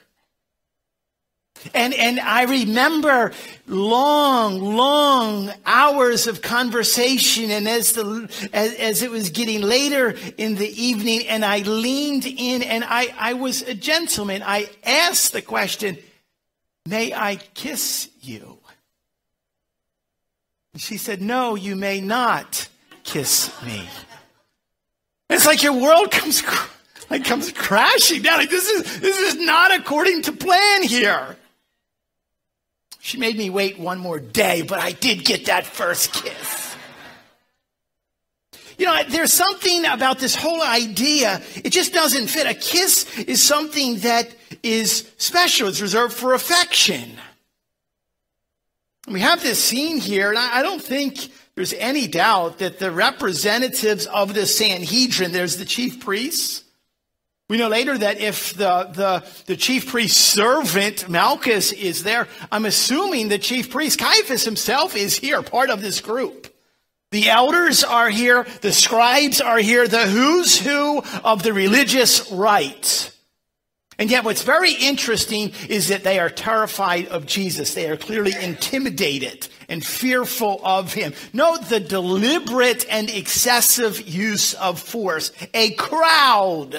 And, 1.75 1.95
and 1.95 2.21
I 2.21 2.45
remember 2.45 3.33
long, 3.67 4.61
long 4.61 5.51
hours 5.67 6.27
of 6.27 6.43
conversation. 6.43 7.51
And 7.51 7.69
as 7.69 7.93
the, 7.93 8.49
as, 8.53 8.75
as 8.75 9.03
it 9.03 9.11
was 9.11 9.31
getting 9.31 9.63
later 9.63 10.15
in 10.37 10.55
the 10.55 10.69
evening 10.69 11.27
and 11.29 11.45
I 11.45 11.61
leaned 11.61 12.27
in 12.27 12.63
and 12.63 12.85
I, 12.85 13.15
I 13.19 13.35
was 13.35 13.63
a 13.63 13.75
gentleman, 13.75 14.43
I 14.45 14.69
asked 14.85 15.33
the 15.33 15.43
question, 15.43 15.99
may 16.87 17.13
I 17.13 17.37
kiss 17.55 18.09
you? 18.21 18.59
She 20.77 20.97
said, 20.97 21.21
no, 21.21 21.55
you 21.55 21.75
may 21.75 22.01
not 22.01 22.69
kiss 23.03 23.51
me. 23.63 23.89
It's 25.29 25.45
like 25.45 25.63
your 25.63 25.73
world 25.75 26.11
comes, 26.13 26.43
like 27.11 27.25
comes 27.25 27.51
crashing 27.53 28.23
down. 28.23 28.39
Like 28.39 28.51
this 28.51 28.69
is, 28.69 29.01
this 29.01 29.19
is 29.19 29.35
not 29.45 29.75
according 29.75 30.23
to 30.23 30.33
plan 30.33 30.85
here. 30.85 31.37
She 33.09 33.17
made 33.17 33.39
me 33.39 33.49
wait 33.49 33.79
one 33.79 34.01
more 34.01 34.21
day, 34.21 34.61
but 34.61 34.81
I 34.81 34.93
did 34.93 35.25
get 35.25 35.47
that 35.47 35.65
first 35.65 36.13
kiss. 36.13 36.77
You 38.77 38.85
know, 38.85 39.03
there's 39.09 39.33
something 39.33 39.87
about 39.87 40.19
this 40.19 40.37
whole 40.37 40.61
idea. 40.61 41.41
It 41.55 41.71
just 41.71 41.95
doesn't 41.95 42.27
fit. 42.27 42.47
A 42.47 42.53
kiss 42.53 43.19
is 43.21 43.43
something 43.43 44.01
that 44.01 44.29
is 44.63 45.11
special. 45.17 45.69
It's 45.69 45.81
reserved 45.81 46.13
for 46.13 46.35
affection. 46.35 47.13
We 49.11 49.21
have 49.21 49.43
this 49.43 49.65
scene 49.65 49.97
here, 49.97 50.29
and 50.29 50.39
I 50.39 50.61
don't 50.61 50.83
think 50.83 51.31
there's 51.55 51.73
any 51.73 52.09
doubt 52.09 52.59
that 52.59 52.79
the 52.79 52.91
representatives 52.91 54.05
of 54.05 54.35
the 54.35 54.45
Sanhedrin, 54.45 55.33
there's 55.33 55.57
the 55.57 55.65
chief 55.65 56.01
priests, 56.01 56.63
we 57.49 57.57
know 57.57 57.69
later 57.69 57.97
that 57.97 58.21
if 58.21 58.53
the, 58.55 58.91
the, 58.93 59.25
the 59.47 59.57
chief 59.57 59.89
priest's 59.89 60.21
servant, 60.21 61.09
Malchus, 61.09 61.73
is 61.73 62.03
there, 62.03 62.29
I'm 62.53 62.67
assuming 62.67 63.29
the 63.29 63.39
chief 63.39 63.71
priest, 63.71 63.99
Caiaphas 63.99 64.45
himself, 64.45 64.95
is 64.95 65.17
here, 65.17 65.43
part 65.43 65.71
of 65.71 65.81
this 65.81 66.01
group. 66.03 66.55
The 67.11 67.31
elders 67.31 67.85
are 67.85 68.11
here, 68.11 68.47
the 68.61 68.73
scribes 68.73 69.41
are 69.41 69.57
here, 69.59 69.89
the 69.89 70.07
who's 70.07 70.59
who 70.59 71.03
of 71.25 71.43
the 71.43 71.55
religious 71.55 72.31
right. 72.31 73.13
And 73.99 74.11
yet 74.11 74.25
what's 74.25 74.43
very 74.43 74.73
interesting 74.73 75.53
is 75.71 75.89
that 75.89 76.05
they 76.05 76.19
are 76.19 76.29
terrified 76.29 77.09
of 77.09 77.25
Jesus. 77.25 77.73
They 77.73 77.91
are 77.91 77.97
clearly 77.97 78.33
intimidated 78.41 79.49
and 79.71 79.85
fearful 79.85 80.61
of 80.63 80.93
him. 80.93 81.15
Note 81.33 81.63
the 81.69 81.81
deliberate 81.81 82.87
and 82.91 83.09
excessive 83.09 84.07
use 84.07 84.53
of 84.53 84.79
force. 84.79 85.33
A 85.55 85.73
crowd 85.73 86.79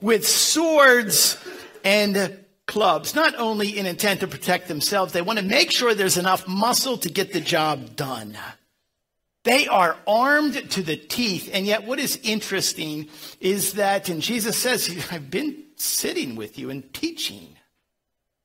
with 0.00 0.26
swords 0.26 1.36
and 1.84 2.44
clubs, 2.66 3.14
not 3.14 3.34
only 3.36 3.78
in 3.78 3.86
intent 3.86 4.20
to 4.20 4.26
protect 4.26 4.68
themselves, 4.68 5.12
they 5.12 5.22
want 5.22 5.38
to 5.38 5.44
make 5.44 5.70
sure 5.70 5.94
there's 5.94 6.16
enough 6.16 6.46
muscle 6.46 6.96
to 6.98 7.10
get 7.10 7.32
the 7.32 7.40
job 7.40 7.96
done. 7.96 8.38
They 9.44 9.66
are 9.66 9.96
armed 10.06 10.70
to 10.72 10.82
the 10.82 10.96
teeth. 10.96 11.50
And 11.52 11.66
yet, 11.66 11.86
what 11.86 11.98
is 11.98 12.18
interesting 12.22 13.08
is 13.40 13.74
that, 13.74 14.08
and 14.08 14.20
Jesus 14.20 14.56
says, 14.56 15.06
I've 15.10 15.30
been 15.30 15.64
sitting 15.76 16.36
with 16.36 16.58
you 16.58 16.70
and 16.70 16.92
teaching 16.92 17.56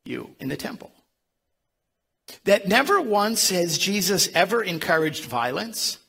you 0.06 0.32
in 0.40 0.48
the 0.48 0.58
temple. 0.58 0.92
That 2.46 2.68
never 2.68 3.02
once 3.02 3.50
has 3.50 3.78
Jesus 3.78 4.30
ever 4.34 4.64
encouraged 4.64 5.26
violence. 5.26 6.00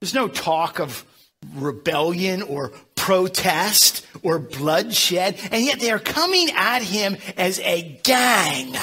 There's 0.00 0.14
no 0.14 0.28
talk 0.28 0.80
of 0.80 1.04
rebellion 1.54 2.42
or 2.42 2.72
protest 2.94 4.06
or 4.22 4.38
bloodshed, 4.38 5.38
and 5.50 5.64
yet 5.64 5.80
they 5.80 5.90
are 5.90 5.98
coming 5.98 6.50
at 6.54 6.82
him 6.82 7.16
as 7.36 7.60
a 7.60 7.98
gang. 8.02 8.74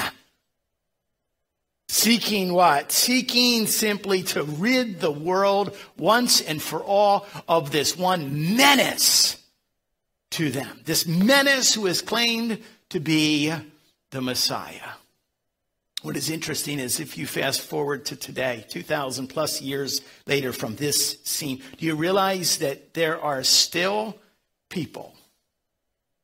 Seeking 1.88 2.53
what? 2.53 2.91
Seeking 2.91 3.67
simply 3.67 4.24
to 4.24 4.43
rid 4.43 5.00
the 5.00 5.12
world 5.12 5.75
once 5.97 6.41
and 6.41 6.62
for 6.62 6.79
all 6.79 7.25
of 7.47 7.71
this 7.71 7.97
one 7.97 8.55
menace 8.55 9.38
to 10.31 10.50
them. 10.50 10.81
This 10.85 11.07
menace 11.07 11.74
who 11.74 11.88
is 11.88 12.01
claimed 12.01 12.62
to 12.89 13.00
be 13.00 13.53
the 14.12 14.21
Messiah. 14.21 14.95
What 16.05 16.17
is 16.17 16.29
interesting 16.29 16.77
is 16.77 17.00
if 17.00 17.17
you 17.17 17.25
fast 17.25 17.62
forward 17.62 18.05
to 18.05 18.15
today, 18.15 18.63
2,000 18.69 19.25
plus 19.25 19.59
years 19.59 20.01
later 20.27 20.53
from 20.53 20.75
this 20.75 21.17
scene, 21.24 21.63
do 21.79 21.85
you 21.88 21.95
realize 21.95 22.59
that 22.59 22.93
there 22.93 23.19
are 23.19 23.41
still 23.41 24.15
people 24.69 25.15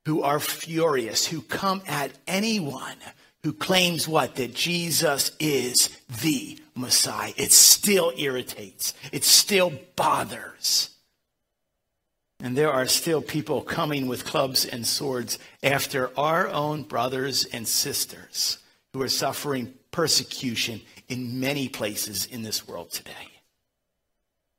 who 0.06 0.22
are 0.22 0.38
furious, 0.38 1.26
who 1.26 1.42
come 1.42 1.82
at 1.88 2.12
anyone 2.28 2.94
who 3.42 3.52
claims 3.52 4.06
what? 4.06 4.36
That 4.36 4.54
Jesus 4.54 5.32
is 5.40 5.88
the 6.22 6.60
Messiah. 6.76 7.32
It 7.36 7.50
still 7.50 8.12
irritates, 8.16 8.94
it 9.10 9.24
still 9.24 9.72
bothers. 9.96 10.90
And 12.38 12.56
there 12.56 12.70
are 12.70 12.86
still 12.86 13.20
people 13.20 13.62
coming 13.62 14.06
with 14.06 14.24
clubs 14.24 14.64
and 14.64 14.86
swords 14.86 15.40
after 15.60 16.16
our 16.16 16.46
own 16.46 16.84
brothers 16.84 17.44
and 17.46 17.66
sisters 17.66 18.58
who 18.92 19.02
are 19.02 19.08
suffering 19.08 19.72
persecution 19.90 20.80
in 21.08 21.40
many 21.40 21.68
places 21.68 22.26
in 22.26 22.42
this 22.42 22.66
world 22.66 22.90
today. 22.90 23.12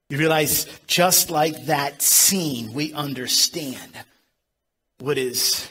You 0.09 0.17
realize, 0.17 0.67
just 0.85 1.29
like 1.29 1.65
that 1.65 2.01
scene, 2.01 2.73
we 2.73 2.93
understand 2.93 3.91
what 4.99 5.17
is, 5.17 5.69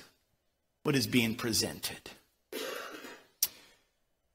what 0.83 0.97
is 0.97 1.07
being 1.07 1.35
presented. 1.35 2.11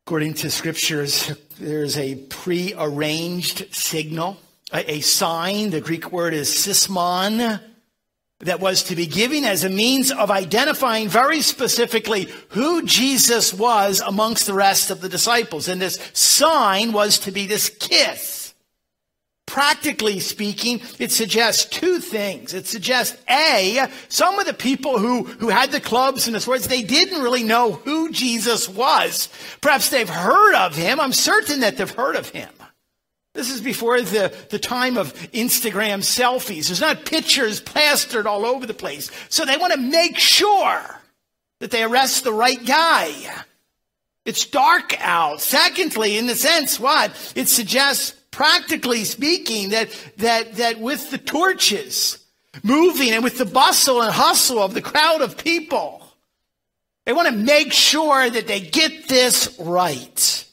According 0.06 0.36
to 0.36 0.50
scriptures, 0.50 1.34
there's 1.60 1.98
a 1.98 2.16
prearranged 2.16 3.76
signal, 3.76 4.38
a, 4.72 4.94
a 4.94 5.02
sign. 5.02 5.72
The 5.72 5.82
Greek 5.82 6.14
word 6.14 6.34
is 6.34 6.50
sismon 6.50 7.60
that 8.40 8.60
was 8.60 8.84
to 8.84 8.96
be 8.96 9.08
given 9.08 9.44
as 9.44 9.64
a 9.64 9.70
means 9.70 10.12
of 10.12 10.30
identifying 10.30 11.10
very 11.10 11.42
specifically 11.42 12.28
who 12.50 12.84
Jesus 12.84 13.54
was 13.54 14.00
amongst 14.00 14.46
the 14.46 14.54
rest 14.54 14.92
of 14.92 15.02
the 15.02 15.10
disciples. 15.10 15.68
And 15.68 15.82
this 15.82 16.00
sign 16.14 16.92
was 16.92 17.18
to 17.20 17.32
be 17.32 17.48
this 17.48 17.70
kiss. 17.70 18.54
Practically 19.48 20.20
speaking, 20.20 20.82
it 21.00 21.12
suggests 21.12 21.66
two 21.66 22.00
things. 22.00 22.54
It 22.54 22.68
suggests 22.68 23.18
A, 23.30 23.90
some 24.10 24.38
of 24.38 24.46
the 24.46 24.54
people 24.54 25.00
who, 25.00 25.24
who 25.24 25.48
had 25.48 25.72
the 25.72 25.80
clubs 25.80 26.28
and 26.28 26.36
the 26.36 26.42
swords, 26.42 26.68
they 26.68 26.84
didn't 26.84 27.24
really 27.24 27.44
know 27.44 27.72
who 27.72 28.12
Jesus 28.12 28.68
was. 28.68 29.30
Perhaps 29.62 29.90
they've 29.90 30.08
heard 30.08 30.54
of 30.54 30.76
him. 30.76 31.00
I'm 31.00 31.14
certain 31.14 31.62
that 31.62 31.78
they've 31.78 31.90
heard 31.90 32.18
of 32.18 32.30
him. 32.30 32.50
This 33.38 33.52
is 33.52 33.62
before 33.62 34.02
the, 34.02 34.36
the 34.50 34.58
time 34.58 34.98
of 34.98 35.14
Instagram 35.32 36.00
selfies. 36.00 36.66
There's 36.66 36.82
not 36.82 37.06
pictures 37.06 37.62
plastered 37.62 38.26
all 38.26 38.48
over 38.48 38.66
the 38.66 38.74
place. 38.74 39.12
So 39.30 39.46
they 39.46 39.58
want 39.58 39.74
to 39.74 39.80
make 39.80 40.18
sure 40.18 40.82
that 41.60 41.70
they 41.70 41.84
arrest 41.84 42.24
the 42.24 42.34
right 42.34 42.66
guy. 42.66 43.14
It's 44.26 44.44
dark 44.48 45.00
out. 45.00 45.40
Secondly, 45.40 46.18
in 46.18 46.26
the 46.26 46.34
sense, 46.34 46.80
what? 46.80 47.12
It 47.36 47.48
suggests, 47.48 48.20
practically 48.32 49.04
speaking, 49.04 49.70
that, 49.70 49.92
that, 50.18 50.56
that 50.56 50.80
with 50.80 51.12
the 51.12 51.20
torches 51.20 52.18
moving 52.64 53.12
and 53.12 53.24
with 53.24 53.38
the 53.38 53.46
bustle 53.46 54.02
and 54.02 54.12
hustle 54.12 54.58
of 54.58 54.74
the 54.74 54.82
crowd 54.82 55.22
of 55.22 55.38
people, 55.38 56.02
they 57.06 57.14
want 57.14 57.28
to 57.28 57.36
make 57.36 57.72
sure 57.72 58.28
that 58.28 58.48
they 58.48 58.62
get 58.62 59.08
this 59.08 59.56
right. 59.60 60.47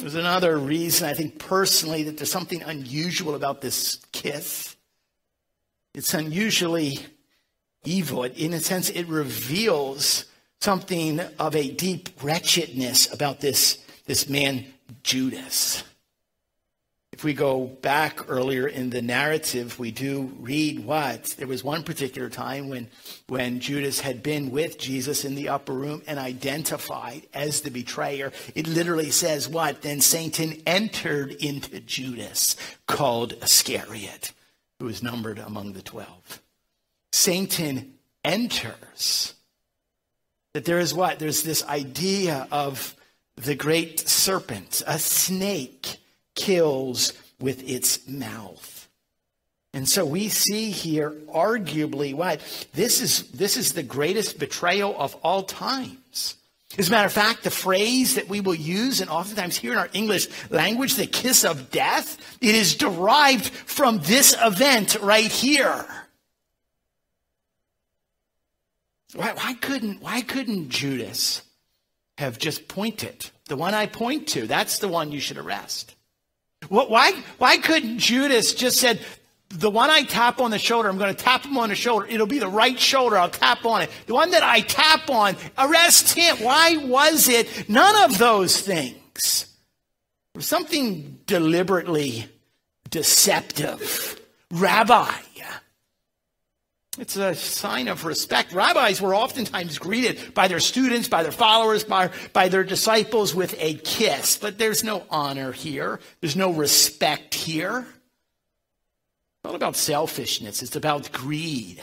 There's 0.00 0.14
another 0.14 0.56
reason, 0.56 1.08
I 1.08 1.14
think 1.14 1.38
personally, 1.38 2.04
that 2.04 2.16
there's 2.16 2.30
something 2.30 2.62
unusual 2.62 3.34
about 3.34 3.60
this 3.60 3.96
kiss. 4.12 4.76
It's 5.92 6.14
unusually 6.14 7.00
evil. 7.84 8.22
In 8.22 8.52
a 8.52 8.60
sense, 8.60 8.90
it 8.90 9.06
reveals 9.08 10.26
something 10.60 11.20
of 11.38 11.56
a 11.56 11.70
deep 11.70 12.10
wretchedness 12.22 13.12
about 13.12 13.40
this, 13.40 13.78
this 14.06 14.28
man, 14.28 14.66
Judas. 15.02 15.82
If 17.18 17.24
we 17.24 17.34
go 17.34 17.66
back 17.66 18.30
earlier 18.30 18.68
in 18.68 18.90
the 18.90 19.02
narrative, 19.02 19.76
we 19.76 19.90
do 19.90 20.32
read 20.38 20.84
what? 20.84 21.24
There 21.36 21.48
was 21.48 21.64
one 21.64 21.82
particular 21.82 22.30
time 22.30 22.68
when, 22.68 22.86
when 23.26 23.58
Judas 23.58 23.98
had 23.98 24.22
been 24.22 24.52
with 24.52 24.78
Jesus 24.78 25.24
in 25.24 25.34
the 25.34 25.48
upper 25.48 25.72
room 25.72 26.00
and 26.06 26.16
identified 26.20 27.26
as 27.34 27.62
the 27.62 27.72
betrayer. 27.72 28.30
It 28.54 28.68
literally 28.68 29.10
says 29.10 29.48
what? 29.48 29.82
Then 29.82 30.00
Satan 30.00 30.62
entered 30.64 31.32
into 31.32 31.80
Judas, 31.80 32.54
called 32.86 33.32
Iscariot, 33.42 34.30
who 34.78 34.84
was 34.84 35.02
numbered 35.02 35.40
among 35.40 35.72
the 35.72 35.82
twelve. 35.82 36.40
Satan 37.10 37.94
enters. 38.24 39.34
That 40.52 40.66
there 40.66 40.78
is 40.78 40.94
what? 40.94 41.18
There's 41.18 41.42
this 41.42 41.66
idea 41.66 42.46
of 42.52 42.94
the 43.34 43.56
great 43.56 43.98
serpent, 44.08 44.84
a 44.86 45.00
snake 45.00 45.96
kills 46.38 47.12
with 47.40 47.68
its 47.68 48.08
mouth. 48.08 48.88
And 49.74 49.86
so 49.86 50.06
we 50.06 50.28
see 50.28 50.70
here, 50.70 51.10
arguably, 51.32 52.14
what 52.14 52.40
this 52.72 53.02
is 53.02 53.30
this 53.32 53.56
is 53.56 53.74
the 53.74 53.82
greatest 53.82 54.38
betrayal 54.38 54.96
of 54.98 55.14
all 55.16 55.42
times. 55.42 56.36
As 56.78 56.88
a 56.88 56.90
matter 56.90 57.06
of 57.06 57.12
fact, 57.12 57.44
the 57.44 57.50
phrase 57.50 58.14
that 58.14 58.28
we 58.28 58.40
will 58.40 58.54
use, 58.54 59.00
and 59.00 59.10
oftentimes 59.10 59.56
here 59.56 59.72
in 59.72 59.78
our 59.78 59.90
English 59.92 60.28
language, 60.50 60.94
the 60.94 61.06
kiss 61.06 61.44
of 61.44 61.70
death, 61.70 62.18
it 62.40 62.54
is 62.54 62.76
derived 62.76 63.48
from 63.48 63.98
this 64.00 64.36
event 64.40 64.96
right 65.00 65.30
here. 65.30 65.86
Why, 69.14 69.32
why 69.32 69.54
couldn't 69.54 70.00
why 70.00 70.22
couldn't 70.22 70.70
Judas 70.70 71.42
have 72.16 72.38
just 72.38 72.68
pointed? 72.68 73.30
The 73.48 73.56
one 73.56 73.74
I 73.74 73.86
point 73.86 74.28
to, 74.28 74.46
that's 74.46 74.78
the 74.78 74.88
one 74.88 75.12
you 75.12 75.20
should 75.20 75.38
arrest. 75.38 75.94
Why, 76.68 77.12
why 77.38 77.58
couldn't 77.58 77.98
Judas 77.98 78.52
just 78.52 78.78
said, 78.78 79.00
the 79.50 79.70
one 79.70 79.88
I 79.88 80.02
tap 80.02 80.40
on 80.40 80.50
the 80.50 80.58
shoulder, 80.58 80.88
I'm 80.88 80.98
going 80.98 81.14
to 81.14 81.22
tap 81.22 81.44
him 81.44 81.56
on 81.56 81.70
the 81.70 81.74
shoulder. 81.74 82.06
It'll 82.06 82.26
be 82.26 82.38
the 82.38 82.48
right 82.48 82.78
shoulder. 82.78 83.16
I'll 83.16 83.30
tap 83.30 83.64
on 83.64 83.82
it. 83.82 83.90
The 84.06 84.14
one 84.14 84.30
that 84.32 84.42
I 84.42 84.60
tap 84.60 85.08
on, 85.08 85.36
arrest 85.56 86.14
him. 86.14 86.36
Why 86.38 86.76
was 86.76 87.28
it 87.28 87.68
none 87.68 88.10
of 88.10 88.18
those 88.18 88.60
things? 88.60 89.46
Something 90.38 91.20
deliberately 91.26 92.26
deceptive. 92.90 94.20
Rabbi, 94.50 95.10
it's 96.98 97.16
a 97.16 97.34
sign 97.34 97.88
of 97.88 98.04
respect. 98.04 98.52
Rabbis 98.52 99.00
were 99.00 99.14
oftentimes 99.14 99.78
greeted 99.78 100.34
by 100.34 100.48
their 100.48 100.60
students, 100.60 101.08
by 101.08 101.22
their 101.22 101.32
followers, 101.32 101.84
by, 101.84 102.10
by 102.32 102.48
their 102.48 102.64
disciples 102.64 103.34
with 103.34 103.54
a 103.58 103.74
kiss. 103.74 104.36
But 104.36 104.58
there's 104.58 104.82
no 104.82 105.04
honor 105.10 105.52
here, 105.52 106.00
there's 106.20 106.36
no 106.36 106.52
respect 106.52 107.34
here. 107.34 107.80
It's 107.80 109.44
not 109.44 109.54
about 109.54 109.76
selfishness, 109.76 110.62
it's 110.62 110.76
about 110.76 111.12
greed. 111.12 111.80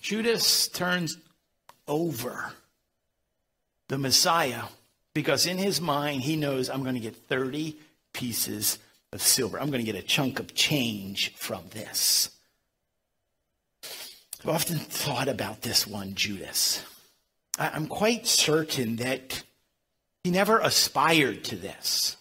Judas 0.00 0.68
turns 0.68 1.18
over 1.88 2.52
the 3.88 3.98
Messiah 3.98 4.64
because 5.14 5.46
in 5.46 5.58
his 5.58 5.80
mind 5.80 6.22
he 6.22 6.36
knows 6.36 6.70
I'm 6.70 6.82
going 6.82 6.94
to 6.94 7.00
get 7.00 7.16
30 7.16 7.76
pieces 8.12 8.78
of 9.12 9.22
silver. 9.22 9.58
I'm 9.58 9.70
going 9.70 9.84
to 9.84 9.92
get 9.92 10.00
a 10.00 10.06
chunk 10.06 10.38
of 10.38 10.54
change 10.54 11.34
from 11.34 11.64
this. 11.70 12.30
I've 14.46 14.54
often 14.54 14.78
thought 14.78 15.26
about 15.26 15.62
this 15.62 15.88
one, 15.88 16.14
Judas. 16.14 16.84
I'm 17.58 17.88
quite 17.88 18.28
certain 18.28 18.94
that 18.96 19.42
he 20.22 20.30
never 20.30 20.60
aspired 20.60 21.42
to 21.46 21.56
this. 21.56 22.16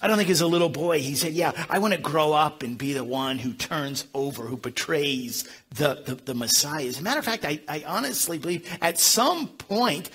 I 0.00 0.08
don't 0.08 0.16
think 0.16 0.30
as 0.30 0.40
a 0.40 0.46
little 0.46 0.70
boy 0.70 1.00
he 1.00 1.14
said, 1.14 1.34
Yeah, 1.34 1.52
I 1.68 1.78
want 1.78 1.92
to 1.92 2.00
grow 2.00 2.32
up 2.32 2.62
and 2.62 2.78
be 2.78 2.94
the 2.94 3.04
one 3.04 3.38
who 3.38 3.52
turns 3.52 4.06
over, 4.14 4.44
who 4.44 4.56
betrays 4.56 5.46
the, 5.74 6.02
the, 6.06 6.14
the 6.14 6.34
Messiah. 6.34 6.86
As 6.86 7.00
a 7.00 7.02
matter 7.02 7.18
of 7.18 7.26
fact, 7.26 7.44
I, 7.44 7.60
I 7.68 7.84
honestly 7.86 8.38
believe 8.38 8.66
at 8.80 8.98
some 8.98 9.48
point, 9.48 10.08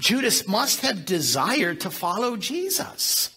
Judas 0.00 0.48
must 0.48 0.80
have 0.80 1.04
desired 1.04 1.82
to 1.82 1.90
follow 1.90 2.38
Jesus. 2.38 3.35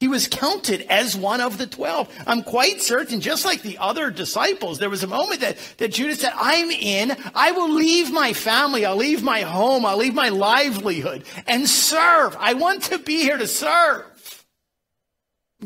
He 0.00 0.06
was 0.06 0.28
counted 0.28 0.82
as 0.82 1.16
one 1.16 1.40
of 1.40 1.58
the 1.58 1.66
12. 1.66 2.22
I'm 2.26 2.44
quite 2.44 2.80
certain, 2.80 3.20
just 3.20 3.44
like 3.44 3.62
the 3.62 3.78
other 3.78 4.10
disciples, 4.10 4.78
there 4.78 4.90
was 4.90 5.02
a 5.02 5.08
moment 5.08 5.40
that, 5.40 5.58
that 5.78 5.92
Judas 5.92 6.20
said, 6.20 6.32
I'm 6.36 6.70
in. 6.70 7.16
I 7.34 7.50
will 7.50 7.70
leave 7.70 8.12
my 8.12 8.32
family. 8.32 8.86
I'll 8.86 8.94
leave 8.94 9.24
my 9.24 9.40
home. 9.40 9.84
I'll 9.84 9.96
leave 9.96 10.14
my 10.14 10.28
livelihood 10.28 11.24
and 11.48 11.68
serve. 11.68 12.36
I 12.38 12.54
want 12.54 12.84
to 12.84 12.98
be 12.98 13.22
here 13.22 13.38
to 13.38 13.48
serve. 13.48 14.04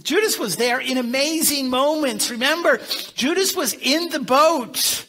Judas 0.03 0.39
was 0.39 0.57
there 0.57 0.81
in 0.81 0.97
amazing 0.97 1.69
moments. 1.69 2.31
Remember, 2.31 2.81
Judas 3.15 3.55
was 3.55 3.75
in 3.75 4.09
the 4.09 4.21
boat 4.21 5.07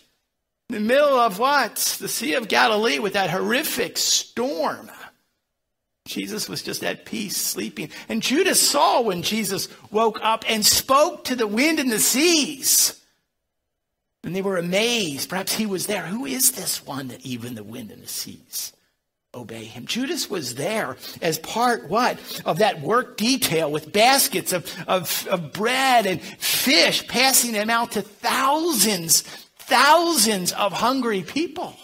in 0.67 0.75
the 0.75 0.81
middle 0.81 1.17
of 1.17 1.39
what? 1.39 1.75
The 1.99 2.09
Sea 2.09 2.33
of 2.33 2.49
Galilee 2.49 2.99
with 2.99 3.13
that 3.13 3.29
horrific 3.29 3.97
storm. 3.97 4.91
Jesus 6.05 6.49
was 6.49 6.61
just 6.61 6.83
at 6.83 7.05
peace, 7.05 7.37
sleeping. 7.37 7.89
And 8.09 8.21
Judas 8.21 8.61
saw 8.61 9.01
when 9.01 9.21
Jesus 9.21 9.69
woke 9.89 10.19
up 10.21 10.43
and 10.49 10.65
spoke 10.65 11.23
to 11.25 11.35
the 11.35 11.47
wind 11.47 11.79
and 11.79 11.91
the 11.91 11.99
seas. 11.99 12.99
And 14.23 14.35
they 14.35 14.41
were 14.41 14.57
amazed. 14.57 15.29
Perhaps 15.29 15.53
he 15.53 15.65
was 15.65 15.87
there. 15.87 16.03
Who 16.03 16.25
is 16.25 16.51
this 16.51 16.85
one 16.85 17.07
that 17.09 17.25
even 17.25 17.55
the 17.55 17.63
wind 17.63 17.91
and 17.91 18.03
the 18.03 18.07
seas 18.07 18.73
obey 19.33 19.63
him? 19.63 19.85
Judas 19.85 20.29
was 20.29 20.55
there 20.55 20.97
as 21.21 21.39
part, 21.39 21.89
what? 21.89 22.19
Of 22.45 22.59
that 22.59 22.81
work 22.81 23.15
detail 23.17 23.71
with 23.71 23.93
baskets 23.93 24.51
of, 24.51 24.73
of, 24.87 25.25
of 25.27 25.53
bread 25.53 26.05
and 26.05 26.21
fish, 26.21 27.07
passing 27.07 27.53
them 27.53 27.69
out 27.69 27.93
to 27.93 28.01
thousands, 28.01 29.21
thousands 29.57 30.51
of 30.51 30.73
hungry 30.73 31.21
people. 31.21 31.75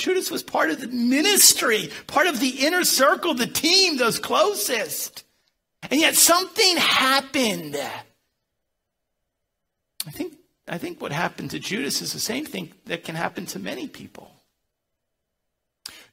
Judas 0.00 0.30
was 0.30 0.42
part 0.42 0.70
of 0.70 0.80
the 0.80 0.88
ministry, 0.88 1.90
part 2.06 2.26
of 2.26 2.40
the 2.40 2.66
inner 2.66 2.84
circle, 2.84 3.34
the 3.34 3.46
team, 3.46 3.98
those 3.98 4.18
closest. 4.18 5.24
And 5.90 6.00
yet 6.00 6.14
something 6.14 6.76
happened. 6.78 7.76
I 10.06 10.10
think, 10.10 10.38
I 10.66 10.78
think 10.78 11.00
what 11.02 11.12
happened 11.12 11.50
to 11.50 11.58
Judas 11.58 12.00
is 12.00 12.14
the 12.14 12.18
same 12.18 12.46
thing 12.46 12.72
that 12.86 13.04
can 13.04 13.14
happen 13.14 13.44
to 13.46 13.58
many 13.58 13.86
people. 13.88 14.32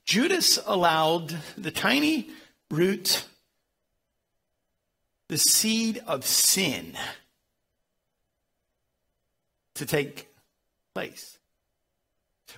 Judas 0.03 0.59
allowed 0.65 1.37
the 1.57 1.71
tiny 1.71 2.29
root, 2.69 3.25
the 5.29 5.37
seed 5.37 6.01
of 6.05 6.25
sin, 6.25 6.97
to 9.75 9.85
take 9.85 10.27
place. 10.93 11.36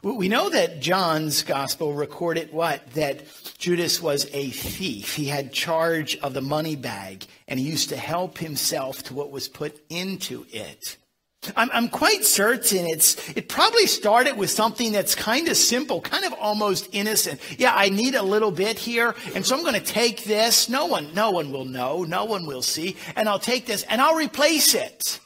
We 0.02 0.30
know 0.30 0.50
that 0.50 0.80
John's 0.80 1.44
gospel 1.44 1.94
recorded 1.94 2.54
what? 2.54 2.90
That 2.92 3.24
Judas 3.58 4.02
was 4.02 4.28
a 4.32 4.50
thief. 4.50 5.16
He 5.16 5.26
had 5.26 5.52
charge 5.52 6.16
of 6.18 6.34
the 6.34 6.42
money 6.42 6.76
bag 6.76 7.26
and 7.48 7.60
he 7.60 7.70
used 7.70 7.90
to 7.90 7.98
help 7.98 8.38
himself 8.38 9.04
to 9.04 9.14
what 9.14 9.32
was 9.32 9.50
put 9.50 9.82
into 9.90 10.46
it. 10.52 10.98
I'm, 11.56 11.70
I'm 11.72 11.90
quite 11.90 12.26
certain 12.26 12.86
it's, 12.88 13.30
it 13.30 13.48
probably 13.50 13.88
started 13.88 14.38
with 14.38 14.50
something 14.50 14.92
that's 14.92 15.16
kind 15.16 15.48
of 15.48 15.58
simple, 15.58 16.02
kind 16.02 16.26
of 16.26 16.34
almost 16.34 16.90
innocent. 16.92 17.40
Yeah, 17.58 17.74
I 17.74 17.90
need 17.90 18.16
a 18.16 18.24
little 18.24 18.52
bit 18.52 18.78
here. 18.78 19.16
And 19.36 19.46
so 19.46 19.56
I'm 19.56 19.64
going 19.64 19.74
to 19.74 19.80
take 19.80 20.24
this. 20.24 20.70
No 20.70 20.86
one, 20.86 21.14
no 21.14 21.32
one 21.32 21.52
will 21.52 21.66
know. 21.66 22.04
No 22.04 22.26
one 22.26 22.46
will 22.46 22.62
see. 22.62 22.96
And 23.16 23.28
I'll 23.28 23.40
take 23.40 23.66
this 23.66 23.84
and 23.84 24.02
I'll 24.02 24.16
replace 24.16 24.76
it. 24.76 25.20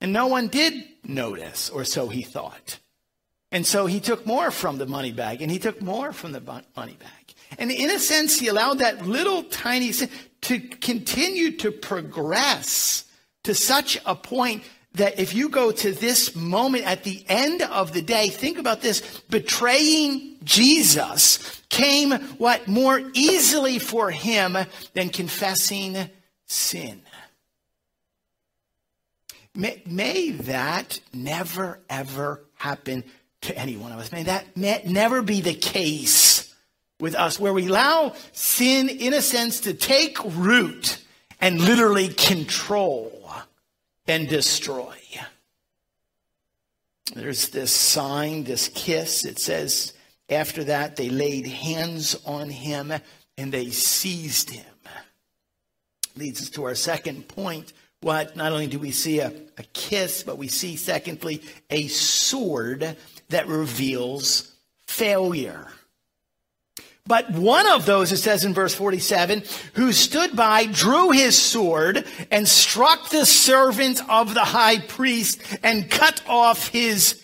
And 0.00 0.12
no 0.12 0.28
one 0.28 0.48
did 0.48 0.84
notice, 1.02 1.70
or 1.70 1.84
so 1.84 2.08
he 2.08 2.22
thought. 2.22 2.78
And 3.50 3.66
so 3.66 3.86
he 3.86 4.00
took 4.00 4.26
more 4.26 4.50
from 4.50 4.78
the 4.78 4.86
money 4.86 5.12
bag 5.12 5.40
and 5.40 5.50
he 5.50 5.58
took 5.58 5.80
more 5.80 6.12
from 6.12 6.32
the 6.32 6.40
money 6.40 6.96
bag. 6.98 7.34
And 7.58 7.70
in 7.70 7.90
a 7.90 7.98
sense, 7.98 8.38
he 8.38 8.48
allowed 8.48 8.80
that 8.80 9.06
little 9.06 9.42
tiny 9.44 9.92
sin 9.92 10.10
to 10.42 10.60
continue 10.60 11.52
to 11.58 11.72
progress 11.72 13.04
to 13.44 13.54
such 13.54 13.98
a 14.04 14.14
point 14.14 14.64
that 14.94 15.18
if 15.18 15.34
you 15.34 15.48
go 15.48 15.70
to 15.70 15.92
this 15.92 16.34
moment 16.34 16.84
at 16.84 17.04
the 17.04 17.24
end 17.28 17.62
of 17.62 17.92
the 17.92 18.02
day, 18.02 18.28
think 18.28 18.58
about 18.58 18.80
this 18.80 19.20
betraying 19.30 20.36
Jesus 20.44 21.62
came 21.68 22.12
what 22.38 22.68
more 22.68 23.00
easily 23.14 23.78
for 23.78 24.10
him 24.10 24.56
than 24.94 25.08
confessing 25.08 26.10
sin. 26.46 27.02
May, 29.54 29.82
may 29.86 30.30
that 30.30 31.00
never 31.12 31.80
ever 31.88 32.44
happen 32.56 33.04
to 33.42 33.56
any 33.56 33.76
one 33.76 33.92
of 33.92 33.98
us. 33.98 34.12
May 34.12 34.24
that 34.24 34.56
never 34.56 35.22
be 35.22 35.40
the 35.40 35.54
case 35.54 36.54
with 37.00 37.14
us, 37.14 37.38
where 37.38 37.54
we 37.54 37.68
allow 37.68 38.14
sin, 38.32 38.88
in 38.88 39.14
a 39.14 39.22
sense, 39.22 39.60
to 39.60 39.74
take 39.74 40.18
root 40.24 41.02
and 41.40 41.60
literally 41.60 42.08
control 42.08 43.30
and 44.06 44.28
destroy. 44.28 44.94
There's 47.14 47.48
this 47.50 47.72
sign, 47.72 48.44
this 48.44 48.68
kiss. 48.68 49.24
It 49.24 49.38
says, 49.38 49.92
after 50.28 50.64
that, 50.64 50.96
they 50.96 51.08
laid 51.08 51.46
hands 51.46 52.16
on 52.26 52.50
him 52.50 52.92
and 53.36 53.52
they 53.52 53.70
seized 53.70 54.50
him. 54.50 54.64
Leads 56.16 56.42
us 56.42 56.50
to 56.50 56.64
our 56.64 56.74
second 56.74 57.28
point. 57.28 57.72
What 58.00 58.36
not 58.36 58.52
only 58.52 58.66
do 58.66 58.78
we 58.78 58.90
see 58.90 59.20
a, 59.20 59.32
a 59.56 59.62
kiss, 59.72 60.22
but 60.22 60.36
we 60.36 60.48
see, 60.48 60.76
secondly, 60.76 61.42
a 61.70 61.86
sword 61.88 62.96
that 63.28 63.48
reveals 63.48 64.52
failure. 64.86 65.68
But 67.06 67.30
one 67.30 67.66
of 67.66 67.86
those, 67.86 68.12
it 68.12 68.18
says 68.18 68.44
in 68.44 68.52
verse 68.52 68.74
47, 68.74 69.42
who 69.74 69.92
stood 69.92 70.36
by, 70.36 70.66
drew 70.66 71.10
his 71.10 71.40
sword 71.40 72.04
and 72.30 72.46
struck 72.46 73.08
the 73.08 73.24
servant 73.24 74.02
of 74.10 74.34
the 74.34 74.44
high 74.44 74.78
priest 74.78 75.40
and 75.62 75.90
cut 75.90 76.22
off 76.28 76.68
his 76.68 77.22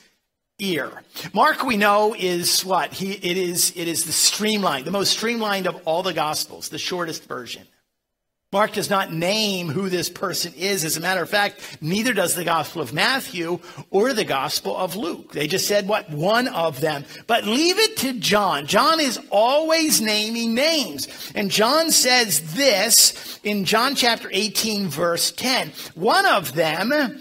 ear. 0.59 1.03
Mark, 1.35 1.65
we 1.65 1.77
know, 1.77 2.15
is 2.19 2.65
what? 2.65 2.95
He, 2.95 3.13
it 3.13 3.37
is, 3.37 3.75
it 3.77 3.87
is 3.87 4.07
the 4.07 4.13
streamlined, 4.13 4.87
the 4.87 4.91
most 4.91 5.13
streamlined 5.13 5.67
of 5.67 5.79
all 5.85 6.03
the 6.03 6.15
gospels, 6.15 6.71
the 6.71 6.79
shortest 6.79 7.25
version. 7.25 7.67
Mark 8.55 8.71
does 8.71 8.89
not 8.89 9.13
name 9.13 9.69
who 9.69 9.89
this 9.89 10.09
person 10.09 10.53
is. 10.57 10.85
As 10.85 10.97
a 10.97 11.01
matter 11.01 11.21
of 11.21 11.29
fact, 11.29 11.79
neither 11.81 12.13
does 12.13 12.37
the 12.37 12.45
Gospel 12.45 12.83
of 12.83 12.93
Matthew 12.93 13.59
or 13.91 14.13
the 14.13 14.25
Gospel 14.25 14.77
of 14.77 14.95
Luke. 14.95 15.33
They 15.33 15.49
just 15.49 15.67
said 15.67 15.89
what 15.89 16.09
one 16.09 16.47
of 16.47 16.81
them. 16.81 17.05
But 17.27 17.47
leave 17.47 17.81
it 17.81 17.97
to 17.97 18.13
John. 18.21 18.69
John 18.69 19.01
is 19.01 19.19
always 19.31 20.01
naming 20.01 20.55
names. 20.55 21.33
And 21.35 21.51
John 21.51 21.91
says 21.91 22.55
this 22.55 23.41
in 23.43 23.65
John 23.65 23.97
chapter 23.97 24.29
18, 24.31 24.87
verse 24.87 25.33
10. 25.33 25.73
One 25.97 26.25
of 26.25 26.55
them, 26.55 27.19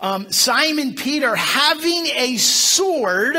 um, 0.00 0.30
Simon 0.30 0.96
Peter, 0.96 1.34
having 1.34 2.08
a 2.08 2.36
sword, 2.36 3.38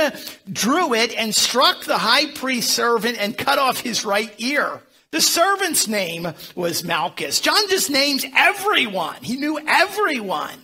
drew 0.51 0.95
it 0.95 1.15
and 1.15 1.35
struck 1.35 1.83
the 1.83 1.99
high 1.99 2.31
priest's 2.31 2.73
servant 2.73 3.19
and 3.19 3.37
cut 3.37 3.59
off 3.59 3.81
his 3.81 4.03
right 4.03 4.33
ear. 4.39 4.81
The 5.15 5.21
servant's 5.21 5.87
name 5.87 6.27
was 6.55 6.83
Malchus. 6.83 7.39
John 7.39 7.69
just 7.69 7.89
names 7.89 8.25
everyone. 8.35 9.15
He 9.21 9.37
knew 9.37 9.57
everyone. 9.65 10.59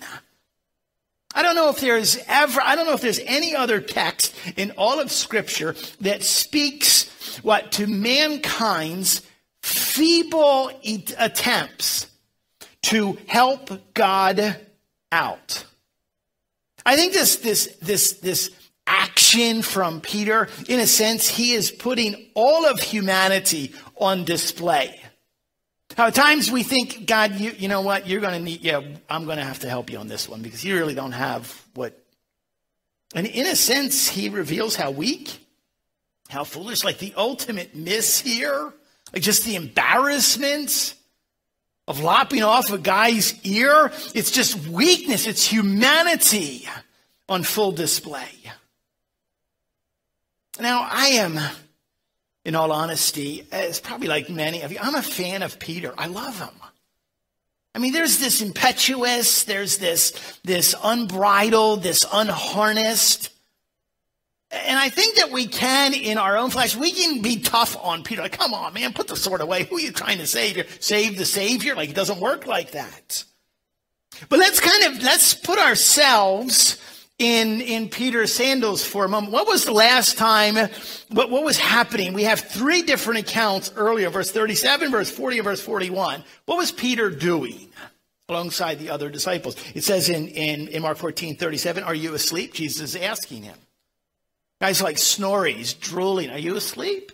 I 1.33 1.41
don't 1.41 1.55
know 1.55 1.69
if 1.69 1.79
there's 1.79 2.17
ever, 2.27 2.59
I 2.59 2.75
don't 2.75 2.85
know 2.85 2.91
if 2.91 2.99
there's 2.99 3.21
any 3.25 3.55
other 3.55 3.79
text 3.79 4.35
in 4.57 4.71
all 4.71 4.99
of 4.99 5.09
Scripture 5.09 5.77
that 6.01 6.23
speaks 6.23 7.07
what 7.37 7.71
to 7.71 7.87
mankind's 7.87 9.21
feeble 9.61 10.69
attempts 11.17 12.07
to 12.81 13.17
help 13.27 13.93
God 13.93 14.57
out. 15.13 15.63
I 16.85 16.97
think 16.97 17.13
this, 17.13 17.37
this, 17.37 17.73
this, 17.81 18.15
this 18.19 18.51
action 18.91 19.61
from 19.61 20.01
Peter, 20.01 20.49
in 20.67 20.79
a 20.79 20.87
sense, 20.87 21.27
he 21.27 21.53
is 21.53 21.71
putting 21.71 22.29
all 22.33 22.65
of 22.65 22.81
humanity 22.81 23.73
on 23.95 24.25
display. 24.25 24.99
How 25.95 26.07
at 26.07 26.15
times 26.15 26.51
we 26.51 26.63
think, 26.63 27.05
God, 27.05 27.39
you, 27.39 27.51
you 27.57 27.67
know 27.67 27.81
what, 27.81 28.07
you're 28.07 28.21
going 28.21 28.33
to 28.33 28.43
need, 28.43 28.61
yeah, 28.61 28.81
I'm 29.09 29.25
going 29.25 29.37
to 29.37 29.43
have 29.43 29.59
to 29.59 29.69
help 29.69 29.89
you 29.89 29.97
on 29.97 30.07
this 30.07 30.27
one 30.27 30.41
because 30.41 30.63
you 30.63 30.75
really 30.75 30.95
don't 30.95 31.11
have 31.13 31.65
what. 31.73 31.97
And 33.13 33.27
in 33.27 33.45
a 33.45 33.55
sense, 33.55 34.07
he 34.07 34.29
reveals 34.29 34.75
how 34.75 34.91
weak, 34.91 35.37
how 36.29 36.43
foolish, 36.43 36.83
like 36.83 36.97
the 36.97 37.13
ultimate 37.15 37.75
miss 37.75 38.19
here, 38.19 38.73
like 39.13 39.21
just 39.21 39.43
the 39.43 39.55
embarrassment 39.55 40.95
of 41.87 41.99
lopping 42.01 42.43
off 42.43 42.71
a 42.71 42.77
guy's 42.77 43.33
ear. 43.45 43.91
It's 44.13 44.31
just 44.31 44.67
weakness, 44.67 45.27
it's 45.27 45.45
humanity 45.45 46.67
on 47.27 47.43
full 47.43 47.71
display. 47.71 48.29
Now, 50.61 50.87
I 50.89 51.07
am 51.07 51.39
in 52.45 52.53
all 52.53 52.71
honesty, 52.71 53.47
it's 53.51 53.79
probably 53.79 54.07
like 54.07 54.29
many 54.29 54.61
of 54.61 54.71
you, 54.71 54.77
I'm 54.79 54.93
a 54.93 55.01
fan 55.01 55.41
of 55.41 55.57
Peter. 55.57 55.91
I 55.97 56.05
love 56.05 56.37
him. 56.39 56.53
I 57.73 57.79
mean, 57.79 57.93
there's 57.93 58.19
this 58.19 58.43
impetuous, 58.43 59.43
there's 59.43 59.79
this, 59.79 60.11
this 60.43 60.75
unbridled, 60.83 61.81
this 61.81 62.05
unharnessed. 62.13 63.29
And 64.51 64.77
I 64.77 64.89
think 64.89 65.15
that 65.15 65.31
we 65.31 65.47
can, 65.47 65.95
in 65.95 66.19
our 66.19 66.37
own 66.37 66.51
flesh, 66.51 66.75
we 66.75 66.91
can 66.91 67.23
be 67.23 67.39
tough 67.39 67.75
on 67.81 68.03
Peter. 68.03 68.21
Like, 68.21 68.37
come 68.37 68.53
on, 68.53 68.73
man, 68.73 68.93
put 68.93 69.07
the 69.07 69.15
sword 69.15 69.41
away. 69.41 69.63
Who 69.63 69.77
are 69.77 69.81
you 69.81 69.91
trying 69.91 70.19
to 70.19 70.27
save? 70.27 70.57
You 70.57 70.65
Save 70.79 71.17
the 71.17 71.25
Savior? 71.25 71.73
Like, 71.73 71.89
it 71.89 71.95
doesn't 71.95 72.19
work 72.19 72.45
like 72.45 72.71
that. 72.71 73.23
But 74.29 74.37
let's 74.37 74.59
kind 74.59 74.93
of, 74.93 75.01
let's 75.01 75.33
put 75.33 75.57
ourselves 75.57 76.77
in, 77.21 77.61
in 77.61 77.87
Peter's 77.87 78.33
sandals 78.33 78.83
for 78.83 79.05
a 79.05 79.07
moment. 79.07 79.31
What 79.31 79.47
was 79.47 79.63
the 79.63 79.71
last 79.71 80.17
time, 80.17 80.55
what, 81.09 81.29
what 81.29 81.43
was 81.43 81.59
happening? 81.59 82.13
We 82.13 82.23
have 82.23 82.39
three 82.39 82.81
different 82.81 83.19
accounts 83.19 83.71
earlier, 83.75 84.09
verse 84.09 84.31
37, 84.31 84.89
verse 84.89 85.11
40, 85.11 85.37
and 85.37 85.45
verse 85.45 85.61
41. 85.61 86.23
What 86.45 86.57
was 86.57 86.71
Peter 86.71 87.11
doing 87.11 87.69
alongside 88.27 88.79
the 88.79 88.89
other 88.89 89.09
disciples? 89.09 89.55
It 89.75 89.83
says 89.83 90.09
in, 90.09 90.29
in, 90.29 90.67
in 90.69 90.81
Mark 90.81 90.97
14, 90.97 91.37
37, 91.37 91.83
are 91.83 91.93
you 91.93 92.15
asleep? 92.15 92.53
Jesus 92.53 92.95
is 92.95 92.95
asking 92.99 93.43
him. 93.43 93.57
Guys 94.59 94.81
like 94.81 94.97
snoring, 94.97 95.57
he's 95.57 95.75
drooling. 95.75 96.31
Are 96.31 96.39
you 96.39 96.55
asleep? 96.55 97.11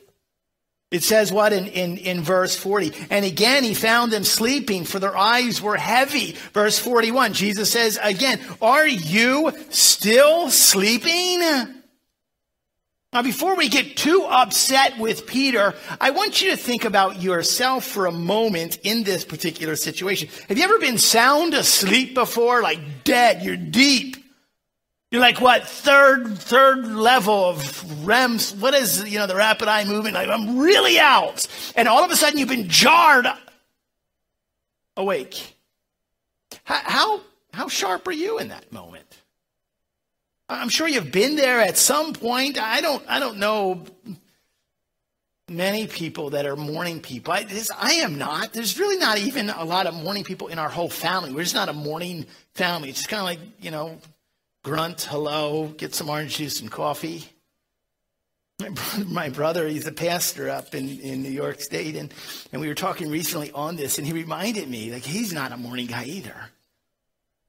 It 0.89 1.03
says 1.03 1.33
what 1.33 1.51
in, 1.51 1.67
in, 1.67 1.97
in 1.97 2.21
verse 2.21 2.55
40? 2.55 2.93
And 3.09 3.25
again, 3.25 3.63
he 3.63 3.73
found 3.73 4.11
them 4.11 4.23
sleeping 4.23 4.85
for 4.85 4.99
their 4.99 5.17
eyes 5.17 5.61
were 5.61 5.75
heavy. 5.75 6.37
Verse 6.53 6.79
41, 6.79 7.33
Jesus 7.33 7.71
says 7.71 7.99
again, 8.01 8.39
are 8.61 8.87
you 8.87 9.51
still 9.69 10.49
sleeping? 10.49 11.41
Now, 13.11 13.21
before 13.21 13.55
we 13.55 13.67
get 13.67 13.97
too 13.97 14.27
upset 14.29 14.97
with 14.97 15.27
Peter, 15.27 15.73
I 15.99 16.11
want 16.11 16.41
you 16.41 16.51
to 16.51 16.57
think 16.57 16.85
about 16.85 17.21
yourself 17.21 17.85
for 17.85 18.05
a 18.05 18.11
moment 18.11 18.79
in 18.83 19.03
this 19.03 19.25
particular 19.25 19.75
situation. 19.75 20.29
Have 20.47 20.57
you 20.57 20.63
ever 20.63 20.79
been 20.79 20.97
sound 20.97 21.53
asleep 21.53 22.13
before? 22.13 22.61
Like 22.61 23.03
dead, 23.03 23.43
you're 23.43 23.57
deep. 23.57 24.26
You're 25.11 25.21
like 25.21 25.39
what 25.39 25.65
third 25.65 26.37
third 26.37 26.85
level 26.85 27.45
of 27.45 27.57
REMs? 28.03 28.57
What 28.59 28.73
is 28.73 29.09
you 29.09 29.19
know 29.19 29.27
the 29.27 29.35
rapid 29.35 29.67
eye 29.67 29.85
movement? 29.85 30.15
Like, 30.15 30.27
I'm 30.27 30.57
really 30.57 30.99
out, 30.99 31.47
and 31.75 31.87
all 31.87 32.03
of 32.03 32.11
a 32.11 32.15
sudden 32.15 32.37
you've 32.37 32.49
been 32.49 32.67
jarred 32.67 33.27
awake. 34.97 35.55
How, 36.63 37.21
how 37.53 37.69
sharp 37.69 38.07
are 38.07 38.13
you 38.13 38.39
in 38.39 38.49
that 38.49 38.71
moment? 38.73 39.21
I'm 40.49 40.69
sure 40.69 40.87
you've 40.87 41.11
been 41.11 41.35
there 41.35 41.61
at 41.61 41.77
some 41.77 42.13
point. 42.13 42.59
I 42.59 42.81
don't 42.81 43.03
I 43.07 43.19
don't 43.19 43.37
know 43.37 43.85
many 45.49 45.87
people 45.87 46.31
that 46.31 46.45
are 46.45 46.57
morning 46.57 46.99
people. 46.99 47.33
I, 47.33 47.43
this, 47.43 47.71
I 47.77 47.93
am 47.93 48.17
not. 48.17 48.51
There's 48.51 48.77
really 48.77 48.97
not 48.97 49.17
even 49.17 49.49
a 49.49 49.63
lot 49.63 49.87
of 49.87 49.93
morning 49.93 50.23
people 50.23 50.47
in 50.47 50.59
our 50.59 50.69
whole 50.69 50.89
family. 50.89 51.31
We're 51.31 51.43
just 51.43 51.55
not 51.55 51.69
a 51.69 51.73
morning 51.73 52.25
family. 52.53 52.89
It's 52.89 53.07
kind 53.07 53.19
of 53.19 53.25
like 53.25 53.39
you 53.61 53.71
know 53.71 53.99
grunt, 54.67 55.03
hello, 55.03 55.67
get 55.77 55.95
some 55.95 56.09
orange 56.09 56.35
juice 56.35 56.59
and 56.59 56.69
coffee. 56.69 57.23
My 59.05 59.29
brother, 59.29 59.65
he's 59.65 59.87
a 59.87 59.93
pastor 59.93 60.49
up 60.49 60.75
in, 60.75 60.99
in 60.99 61.23
New 61.23 61.29
York 61.29 61.61
State, 61.61 61.95
and, 61.95 62.13
and 62.51 62.59
we 62.59 62.67
were 62.67 62.75
talking 62.75 63.09
recently 63.09 63.49
on 63.53 63.77
this, 63.77 63.97
and 63.97 64.05
he 64.05 64.11
reminded 64.11 64.67
me, 64.67 64.91
like, 64.91 65.03
he's 65.03 65.31
not 65.31 65.53
a 65.53 65.57
morning 65.57 65.87
guy 65.87 66.03
either. 66.03 66.35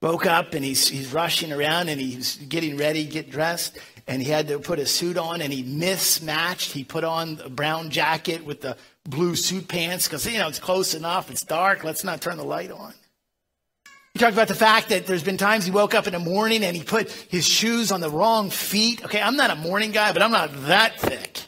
Woke 0.00 0.26
up 0.26 0.54
and 0.54 0.64
he's, 0.64 0.87
he's 0.87 1.12
rushing 1.12 1.52
around 1.52 1.88
and 1.88 2.00
he's 2.00 2.37
getting 2.37 2.76
ready, 2.76 3.04
get 3.04 3.33
dressed, 3.33 3.78
and 4.07 4.22
he 4.22 4.31
had 4.31 4.46
to 4.46 4.61
put 4.61 4.78
a 4.78 4.87
suit 4.87 5.18
on 5.18 5.40
and 5.40 5.52
he 5.52 5.64
mismatched. 5.64 6.70
He 6.70 6.85
put 6.85 7.02
on 7.02 7.40
a 7.42 7.48
brown 7.48 7.90
jacket 7.90 8.44
with 8.44 8.61
the 8.61 8.76
blue 9.02 9.35
suit 9.35 9.66
pants 9.66 10.07
because, 10.07 10.24
you 10.24 10.38
know, 10.38 10.46
it's 10.46 10.61
close 10.61 10.94
enough, 10.94 11.33
it's 11.33 11.42
dark, 11.42 11.83
let's 11.83 12.04
not 12.04 12.20
turn 12.20 12.37
the 12.37 12.44
light 12.44 12.70
on. 12.70 12.94
He 14.14 14.18
talked 14.18 14.32
about 14.32 14.48
the 14.48 14.54
fact 14.54 14.88
that 14.88 15.06
there's 15.06 15.22
been 15.22 15.36
times 15.36 15.64
he 15.64 15.70
woke 15.70 15.94
up 15.94 16.06
in 16.06 16.12
the 16.12 16.18
morning 16.18 16.64
and 16.64 16.76
he 16.76 16.82
put 16.82 17.10
his 17.10 17.46
shoes 17.46 17.92
on 17.92 18.00
the 18.00 18.10
wrong 18.10 18.50
feet. 18.50 19.04
Okay, 19.04 19.20
I'm 19.20 19.36
not 19.36 19.50
a 19.50 19.56
morning 19.56 19.92
guy, 19.92 20.12
but 20.12 20.22
I'm 20.22 20.32
not 20.32 20.50
that 20.66 20.98
thick. 20.98 21.42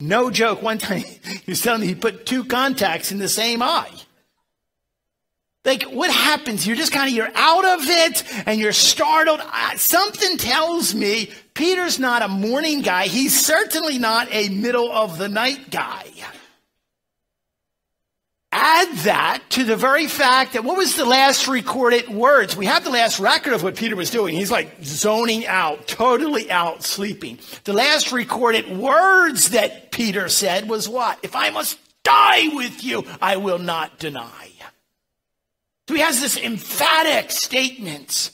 No 0.00 0.30
joke. 0.30 0.62
One 0.62 0.78
time 0.78 0.98
he 1.44 1.50
was 1.50 1.60
telling 1.60 1.80
me 1.80 1.88
he 1.88 1.94
put 1.94 2.26
two 2.26 2.44
contacts 2.44 3.12
in 3.12 3.18
the 3.18 3.28
same 3.28 3.62
eye. 3.62 3.90
Like, 5.64 5.82
what 5.82 6.12
happens? 6.12 6.64
You're 6.64 6.76
just 6.76 6.92
kind 6.92 7.08
of, 7.08 7.14
you're 7.14 7.32
out 7.34 7.64
of 7.64 7.80
it 7.82 8.22
and 8.46 8.60
you're 8.60 8.72
startled. 8.72 9.40
Something 9.74 10.38
tells 10.38 10.94
me 10.94 11.30
Peter's 11.54 11.98
not 11.98 12.22
a 12.22 12.28
morning 12.28 12.82
guy. 12.82 13.08
He's 13.08 13.44
certainly 13.44 13.98
not 13.98 14.28
a 14.30 14.48
middle 14.48 14.92
of 14.92 15.18
the 15.18 15.28
night 15.28 15.70
guy. 15.72 16.04
Add 18.58 18.96
that 19.00 19.42
to 19.50 19.64
the 19.64 19.76
very 19.76 20.06
fact 20.06 20.54
that 20.54 20.64
what 20.64 20.78
was 20.78 20.96
the 20.96 21.04
last 21.04 21.46
recorded 21.46 22.08
words? 22.08 22.56
We 22.56 22.64
have 22.64 22.84
the 22.84 22.90
last 22.90 23.20
record 23.20 23.52
of 23.52 23.62
what 23.62 23.76
Peter 23.76 23.94
was 23.94 24.08
doing. 24.08 24.34
He's 24.34 24.50
like 24.50 24.82
zoning 24.82 25.46
out, 25.46 25.86
totally 25.86 26.50
out, 26.50 26.82
sleeping. 26.82 27.38
The 27.64 27.74
last 27.74 28.12
recorded 28.12 28.78
words 28.78 29.50
that 29.50 29.92
Peter 29.92 30.30
said 30.30 30.70
was 30.70 30.88
what? 30.88 31.18
If 31.22 31.36
I 31.36 31.50
must 31.50 31.78
die 32.02 32.48
with 32.54 32.82
you, 32.82 33.04
I 33.20 33.36
will 33.36 33.58
not 33.58 33.98
deny. 33.98 34.48
So 35.86 35.94
he 35.94 36.00
has 36.00 36.22
this 36.22 36.38
emphatic 36.38 37.32
statement. 37.32 38.30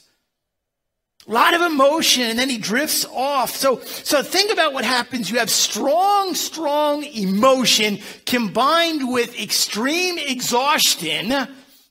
A 1.27 1.31
lot 1.31 1.53
of 1.53 1.61
emotion, 1.61 2.23
and 2.23 2.37
then 2.37 2.49
he 2.49 2.57
drifts 2.57 3.05
off. 3.05 3.51
So, 3.51 3.79
so 3.79 4.21
think 4.21 4.51
about 4.51 4.73
what 4.73 4.83
happens. 4.83 5.31
You 5.31 5.39
have 5.39 5.49
strong, 5.49 6.35
strong 6.35 7.03
emotion 7.03 7.99
combined 8.25 9.09
with 9.11 9.39
extreme 9.39 10.17
exhaustion. 10.17 11.47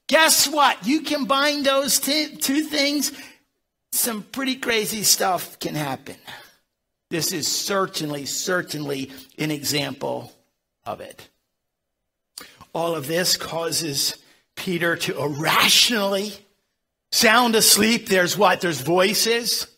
Guess 0.07 0.49
what? 0.49 0.87
You 0.87 1.01
combine 1.01 1.63
those 1.63 1.99
t- 1.99 2.37
two 2.37 2.63
things, 2.63 3.13
some 3.93 4.23
pretty 4.23 4.57
crazy 4.57 5.03
stuff 5.03 5.59
can 5.59 5.75
happen. 5.75 6.17
This 7.09 7.33
is 7.33 7.49
certainly, 7.49 8.27
certainly 8.27 9.11
an 9.39 9.51
example 9.51 10.33
of 10.85 11.01
it. 11.01 11.29
All 12.75 12.95
of 12.95 13.07
this 13.07 13.37
causes 13.37 14.17
Peter 14.57 14.97
to 14.97 15.19
irrationally 15.19 16.33
sound 17.13 17.55
asleep. 17.55 18.09
There's 18.09 18.37
what? 18.37 18.61
There's 18.61 18.81
voices. 18.81 19.69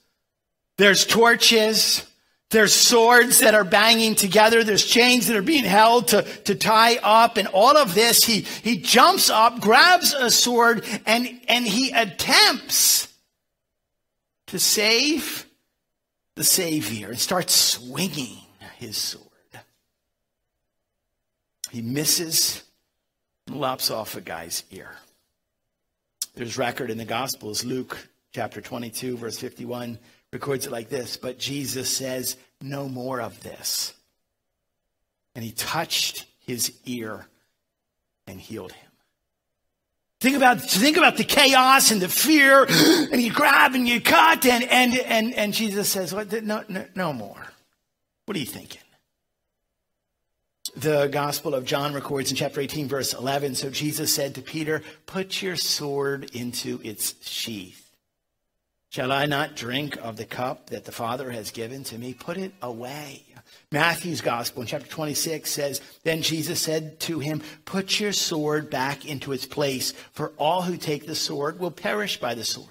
There's 0.78 1.04
torches. 1.04 2.06
There's 2.50 2.72
swords 2.72 3.40
that 3.40 3.54
are 3.54 3.64
banging 3.64 4.14
together. 4.14 4.62
There's 4.62 4.84
chains 4.86 5.26
that 5.26 5.36
are 5.36 5.42
being 5.42 5.64
held 5.64 6.08
to, 6.08 6.22
to 6.22 6.54
tie 6.54 6.96
up. 7.02 7.36
And 7.36 7.48
all 7.48 7.76
of 7.76 7.94
this, 7.94 8.24
he, 8.24 8.40
he 8.62 8.78
jumps 8.78 9.28
up, 9.28 9.60
grabs 9.60 10.14
a 10.14 10.30
sword, 10.30 10.84
and, 11.04 11.28
and 11.48 11.66
he 11.66 11.90
attempts 11.90 13.08
to 14.46 14.58
save 14.58 15.46
the 16.36 16.44
Savior 16.44 17.08
and 17.08 17.18
starts 17.18 17.54
swinging 17.54 18.38
his 18.78 18.96
sword. 18.96 19.24
He 21.70 21.82
misses 21.82 22.62
and 23.48 23.56
lops 23.56 23.90
off 23.90 24.14
a 24.14 24.20
guy's 24.20 24.62
ear. 24.70 24.96
There's 26.34 26.58
record 26.58 26.90
in 26.90 26.98
the 26.98 27.04
Gospels, 27.04 27.64
Luke 27.64 28.08
chapter 28.32 28.60
22, 28.60 29.16
verse 29.16 29.38
51 29.38 29.98
records 30.32 30.66
it 30.66 30.72
like 30.72 30.88
this 30.88 31.16
But 31.16 31.38
Jesus 31.38 31.96
says, 31.96 32.36
No 32.60 32.88
more 32.88 33.20
of 33.20 33.40
this. 33.42 33.94
And 35.34 35.44
he 35.44 35.52
touched 35.52 36.26
his 36.40 36.72
ear 36.84 37.26
and 38.26 38.40
healed 38.40 38.72
him. 38.72 38.90
Think 40.20 40.36
about, 40.36 40.60
think 40.60 40.96
about 40.96 41.16
the 41.16 41.24
chaos 41.24 41.90
and 41.90 42.00
the 42.00 42.08
fear, 42.08 42.64
and 42.68 43.20
you 43.20 43.32
grab 43.32 43.74
and 43.74 43.86
you 43.86 44.00
cut, 44.00 44.46
and, 44.46 44.64
and, 44.64 44.94
and, 44.94 45.34
and 45.34 45.52
Jesus 45.52 45.88
says, 45.88 46.14
what, 46.14 46.32
no, 46.42 46.64
no, 46.68 46.86
no 46.94 47.12
more. 47.12 47.46
What 48.24 48.36
are 48.36 48.40
you 48.40 48.46
thinking? 48.46 48.80
The 50.76 51.08
Gospel 51.08 51.54
of 51.54 51.64
John 51.64 51.94
records 51.94 52.30
in 52.30 52.36
chapter 52.36 52.60
18, 52.60 52.88
verse 52.88 53.14
11. 53.14 53.54
So 53.54 53.70
Jesus 53.70 54.14
said 54.14 54.34
to 54.34 54.42
Peter, 54.42 54.82
Put 55.06 55.42
your 55.42 55.56
sword 55.56 56.30
into 56.34 56.80
its 56.82 57.14
sheath. 57.26 57.80
Shall 58.90 59.10
I 59.10 59.26
not 59.26 59.56
drink 59.56 59.96
of 59.96 60.16
the 60.16 60.24
cup 60.24 60.70
that 60.70 60.84
the 60.84 60.92
Father 60.92 61.30
has 61.30 61.50
given 61.50 61.82
to 61.84 61.98
me? 61.98 62.14
Put 62.14 62.36
it 62.36 62.54
away. 62.62 63.24
Matthew's 63.72 64.20
Gospel 64.20 64.62
in 64.62 64.68
chapter 64.68 64.86
26 64.88 65.50
says, 65.50 65.80
Then 66.04 66.22
Jesus 66.22 66.60
said 66.60 67.00
to 67.00 67.18
him, 67.18 67.42
Put 67.64 67.98
your 67.98 68.12
sword 68.12 68.70
back 68.70 69.04
into 69.04 69.32
its 69.32 69.46
place, 69.46 69.92
for 70.12 70.32
all 70.38 70.62
who 70.62 70.76
take 70.76 71.06
the 71.06 71.16
sword 71.16 71.58
will 71.58 71.72
perish 71.72 72.20
by 72.20 72.34
the 72.34 72.44
sword. 72.44 72.68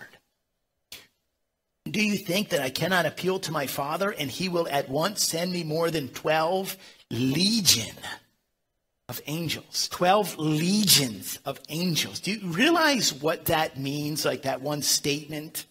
Do 1.90 2.02
you 2.02 2.18
think 2.18 2.50
that 2.50 2.62
I 2.62 2.70
cannot 2.70 3.06
appeal 3.06 3.40
to 3.40 3.52
my 3.52 3.68
Father 3.68 4.10
and 4.10 4.32
he 4.32 4.48
will 4.48 4.68
at 4.70 4.90
once 4.90 5.22
send 5.22 5.52
me 5.52 5.64
more 5.64 5.92
than 5.92 6.08
12 6.08 6.78
legion 7.14 7.96
of 9.08 9.22
angels? 9.28 9.88
12 9.90 10.38
legions 10.38 11.40
of 11.46 11.60
angels. 11.70 12.20
Do 12.20 12.32
you 12.32 12.48
realize 12.48 13.14
what 13.14 13.46
that 13.46 13.78
means, 13.78 14.26
like 14.26 14.44
that 14.44 14.62
one 14.62 14.82
statement? 14.82 15.66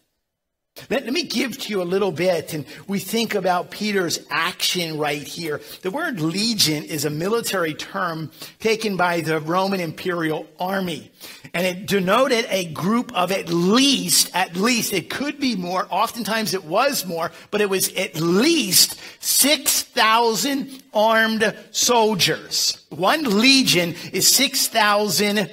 Let, 0.89 1.05
let, 1.05 1.13
me 1.13 1.25
give 1.25 1.59
to 1.59 1.69
you 1.69 1.83
a 1.83 1.85
little 1.85 2.13
bit, 2.13 2.55
and 2.55 2.65
we 2.87 2.99
think 2.99 3.35
about 3.35 3.71
Peter's 3.71 4.21
action 4.31 4.97
right 4.97 5.23
here. 5.23 5.61
The 5.83 5.91
word 5.91 6.21
legion 6.21 6.85
is 6.85 7.05
a 7.05 7.11
military 7.11 7.75
term 7.75 8.31
taken 8.59 8.97
by 8.97 9.21
the 9.21 9.41
Roman 9.41 9.81
imperial 9.81 10.47
army, 10.59 11.13
and 11.55 11.67
it 11.67 11.87
denoted 11.87 12.47
a 12.49 12.65
group 12.67 13.15
of 13.15 13.31
at 13.31 13.49
least, 13.49 14.31
at 14.35 14.57
least, 14.57 14.93
it 14.93 15.11
could 15.11 15.39
be 15.39 15.55
more, 15.55 15.87
oftentimes 15.91 16.55
it 16.55 16.65
was 16.65 17.05
more, 17.05 17.31
but 17.51 17.61
it 17.61 17.69
was 17.69 17.93
at 17.95 18.17
least 18.17 18.99
6,000 19.23 20.83
armed 20.95 21.55
soldiers. 21.71 22.85
One 22.89 23.41
legion 23.41 23.95
is 24.13 24.35
6,000 24.35 25.51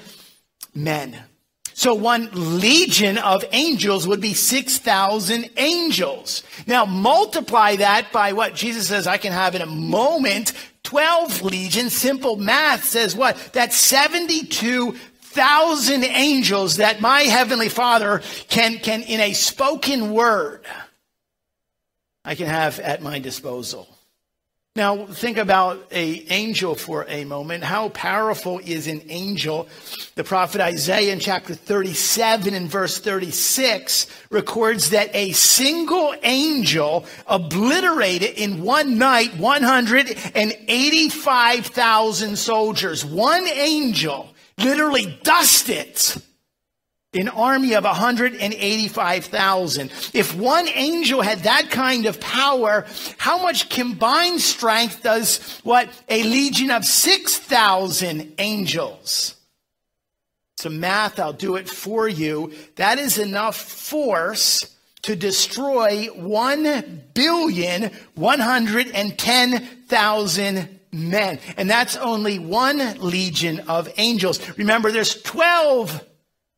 men. 0.74 1.24
So 1.74 1.94
one 1.94 2.30
legion 2.34 3.18
of 3.18 3.46
angels 3.54 4.06
would 4.06 4.20
be 4.20 4.34
6,000 4.34 5.50
angels. 5.56 6.44
Now 6.68 6.84
multiply 6.84 7.78
that 7.78 8.12
by 8.12 8.34
what 8.34 8.54
Jesus 8.54 8.90
says 8.90 9.08
I 9.08 9.18
can 9.18 9.32
have 9.32 9.56
in 9.56 9.62
a 9.62 9.66
moment. 9.66 10.52
12 10.84 11.42
legions, 11.42 11.96
simple 11.96 12.36
math 12.36 12.84
says 12.84 13.16
what? 13.16 13.38
That's 13.54 13.78
72,000 15.40 16.04
angels 16.04 16.76
that 16.78 17.00
my 17.00 17.22
heavenly 17.22 17.70
father 17.70 18.22
can, 18.50 18.78
can 18.80 19.04
in 19.04 19.22
a 19.22 19.32
spoken 19.32 20.12
word, 20.12 20.66
I 22.26 22.36
can 22.36 22.48
have 22.48 22.78
at 22.80 23.02
my 23.02 23.20
disposal. 23.20 23.88
Now, 24.76 25.06
think 25.06 25.38
about 25.38 25.88
a 25.92 26.26
angel 26.30 26.76
for 26.76 27.06
a 27.08 27.24
moment. 27.24 27.64
How 27.64 27.88
powerful 27.90 28.60
is 28.60 28.88
an 28.88 29.04
angel? 29.08 29.70
The 30.16 30.26
prophet 30.26 30.60
Isaiah 30.60 31.14
in 31.14 31.20
chapter 31.20 31.56
37 31.56 32.54
and 32.54 32.70
verse 32.70 33.00
36 33.00 34.08
records 34.30 34.90
that 34.90 35.16
a 35.16 35.32
single 35.32 36.14
angel 36.22 37.06
obliterated 37.28 38.38
in 38.38 38.62
one 38.62 38.98
night 38.98 39.38
185,000 39.38 42.38
soldiers. 42.38 43.06
One 43.06 43.48
angel 43.48 44.29
literally 44.64 45.20
dust 45.24 45.70
it. 45.70 46.18
an 47.14 47.30
army 47.30 47.74
of 47.74 47.86
185,000. 47.86 49.92
If 50.14 50.36
one 50.36 50.68
angel 50.68 51.24
had 51.24 51.40
that 51.40 51.72
kind 51.72 52.06
of 52.06 52.20
power, 52.20 52.86
how 53.18 53.42
much 53.42 53.70
combined 53.70 54.42
strength 54.42 55.02
does 55.02 55.60
what 55.64 55.90
a 56.08 56.22
legion 56.24 56.70
of 56.70 56.86
6,000 56.86 58.34
angels? 58.38 59.36
Some 60.60 60.80
math, 60.80 61.20
I'll 61.20 61.34
do 61.34 61.56
it 61.56 61.68
for 61.68 62.08
you. 62.08 62.54
That 62.76 63.00
is 63.00 63.18
enough 63.18 63.56
force 63.56 64.76
to 65.02 65.16
destroy 65.16 66.06
1 66.08 67.04
billion 67.14 67.92
110,000 68.16 70.79
men. 70.92 71.40
And 71.58 71.70
that's 71.70 71.96
only 71.98 72.40
one 72.40 73.00
legion 73.00 73.60
of 73.62 73.92
angels. 73.98 74.58
Remember, 74.58 74.92
there's 74.92 75.22
12 75.22 76.06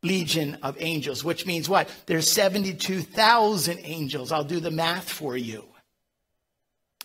legion 0.03 0.57
of 0.63 0.77
angels, 0.79 1.23
which 1.23 1.45
means 1.45 1.69
what? 1.69 1.89
There's 2.05 2.29
72,000 2.31 3.79
angels. 3.83 4.31
I'll 4.31 4.43
do 4.43 4.59
the 4.59 4.71
math 4.71 5.09
for 5.09 5.37
you. 5.37 5.65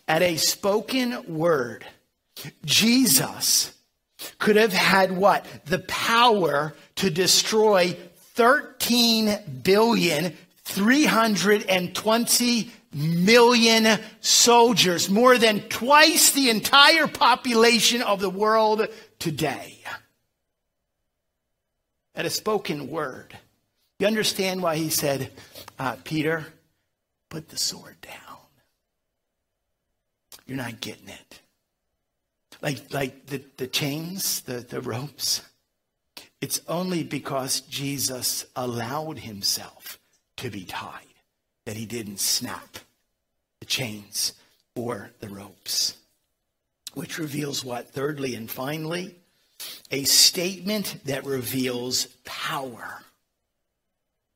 At 0.09 0.23
a 0.23 0.37
spoken 0.37 1.37
word, 1.37 1.85
Jesus 2.65 3.73
could 4.39 4.57
have 4.57 4.73
had 4.73 5.13
what? 5.13 5.45
The 5.67 5.81
power 5.81 6.75
to 6.97 7.11
destroy 7.11 7.97
13 8.35 9.61
billion 9.63 10.35
320 10.65 12.71
million 12.97 14.01
soldiers, 14.21 15.11
more 15.11 15.37
than 15.39 15.61
twice 15.69 16.31
the 16.31 16.51
entire 16.51 17.07
population 17.07 18.03
of 18.03 18.21
the 18.21 18.31
world 18.31 18.89
today. 19.19 19.85
at 22.15 22.25
a 22.25 22.31
spoken 22.31 22.89
word. 22.89 23.37
You 23.99 24.07
understand 24.07 24.63
why 24.63 24.77
he 24.77 24.89
said, 24.89 25.31
uh, 25.79 25.97
Peter, 26.03 26.47
put 27.29 27.51
the 27.51 27.59
sword 27.59 28.01
down. 28.01 28.39
You're 30.47 30.57
not 30.57 30.81
getting 30.81 31.09
it. 31.09 31.41
Like, 32.63 32.93
like 32.93 33.27
the, 33.27 33.43
the 33.59 33.67
chains, 33.67 34.41
the, 34.41 34.61
the 34.61 34.81
ropes. 34.81 35.43
It's 36.41 36.61
only 36.69 37.03
because 37.03 37.61
Jesus 37.61 38.47
allowed 38.57 39.19
himself 39.19 39.99
to 40.39 40.51
be 40.51 40.65
tied 40.65 41.03
that 41.67 41.77
he 41.77 41.85
didn't 41.85 42.21
snap 42.21 42.79
the 43.67 43.73
chains 43.73 44.33
or 44.75 45.11
the 45.21 45.29
ropes. 45.29 45.97
Which 46.95 47.19
reveals 47.19 47.65
what? 47.65 47.91
Thirdly 47.91 48.35
and 48.35 48.51
finally, 48.51 49.17
a 49.91 50.05
statement 50.05 50.97
that 51.05 51.25
reveals 51.25 52.07
power. 52.25 53.03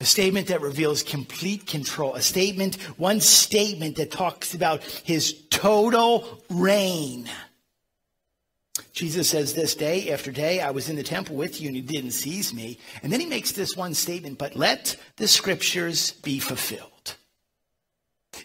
A 0.01 0.05
statement 0.05 0.49
that 0.49 0.61
reveals 0.61 1.03
complete 1.03 1.67
control. 1.67 2.15
A 2.15 2.23
statement, 2.23 2.77
one 2.99 3.21
statement 3.21 3.97
that 3.97 4.11
talks 4.11 4.55
about 4.55 4.83
his 4.83 5.35
total 5.51 6.43
reign. 6.51 7.29
Jesus 8.93 9.29
says, 9.29 9.55
This 9.55 9.75
day 9.75 10.11
after 10.11 10.33
day, 10.33 10.61
I 10.61 10.71
was 10.71 10.89
in 10.89 10.97
the 10.97 11.03
temple 11.03 11.37
with 11.37 11.61
you 11.61 11.69
and 11.69 11.77
you 11.77 11.83
didn't 11.83 12.13
seize 12.13 12.53
me. 12.53 12.79
And 13.03 13.13
then 13.13 13.21
he 13.21 13.27
makes 13.27 13.53
this 13.53 13.77
one 13.77 13.95
statement, 13.95 14.39
but 14.39 14.57
let 14.57 14.97
the 15.17 15.29
scriptures 15.29 16.13
be 16.13 16.41
fulfilled. 16.41 16.90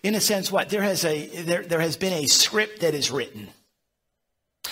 In 0.03 0.15
a 0.15 0.21
sense, 0.21 0.51
what? 0.51 0.69
There 0.69 0.81
has, 0.81 1.05
a, 1.05 1.27
there, 1.43 1.63
there 1.63 1.79
has 1.79 1.97
been 1.97 2.13
a 2.13 2.27
script 2.27 2.81
that 2.81 2.93
is 2.93 3.11
written. 3.11 3.49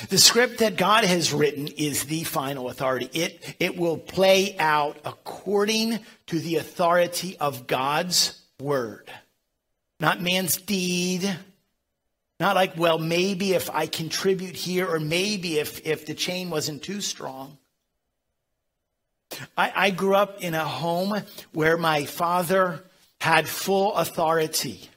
The 0.10 0.18
script 0.18 0.60
that 0.60 0.76
God 0.76 1.04
has 1.04 1.32
written 1.32 1.68
is 1.68 2.06
the 2.06 2.24
final 2.24 2.70
authority. 2.70 3.10
It, 3.14 3.56
it 3.60 3.78
will 3.78 3.98
play 3.98 4.58
out 4.58 4.98
according 5.06 6.00
to 6.28 6.40
the 6.40 6.56
authority 6.56 7.38
of 7.38 7.68
God's 7.68 8.42
word, 8.60 9.12
not 10.00 10.22
man's 10.22 10.58
deed. 10.58 11.38
Not 12.40 12.56
like, 12.56 12.76
well, 12.76 12.98
maybe 12.98 13.54
if 13.54 13.70
I 13.70 13.86
contribute 13.86 14.56
here, 14.56 14.88
or 14.88 15.00
maybe 15.00 15.60
if, 15.60 15.86
if 15.86 16.06
the 16.06 16.16
chain 16.16 16.50
wasn't 16.50 16.82
too 16.82 17.00
strong. 17.00 17.58
I, 19.56 19.72
I 19.74 19.90
grew 19.92 20.16
up 20.16 20.42
in 20.42 20.54
a 20.54 20.66
home 20.66 21.22
where 21.54 21.78
my 21.78 22.06
father 22.06 22.84
had 23.22 23.48
full 23.48 23.94
authority. 23.94 24.90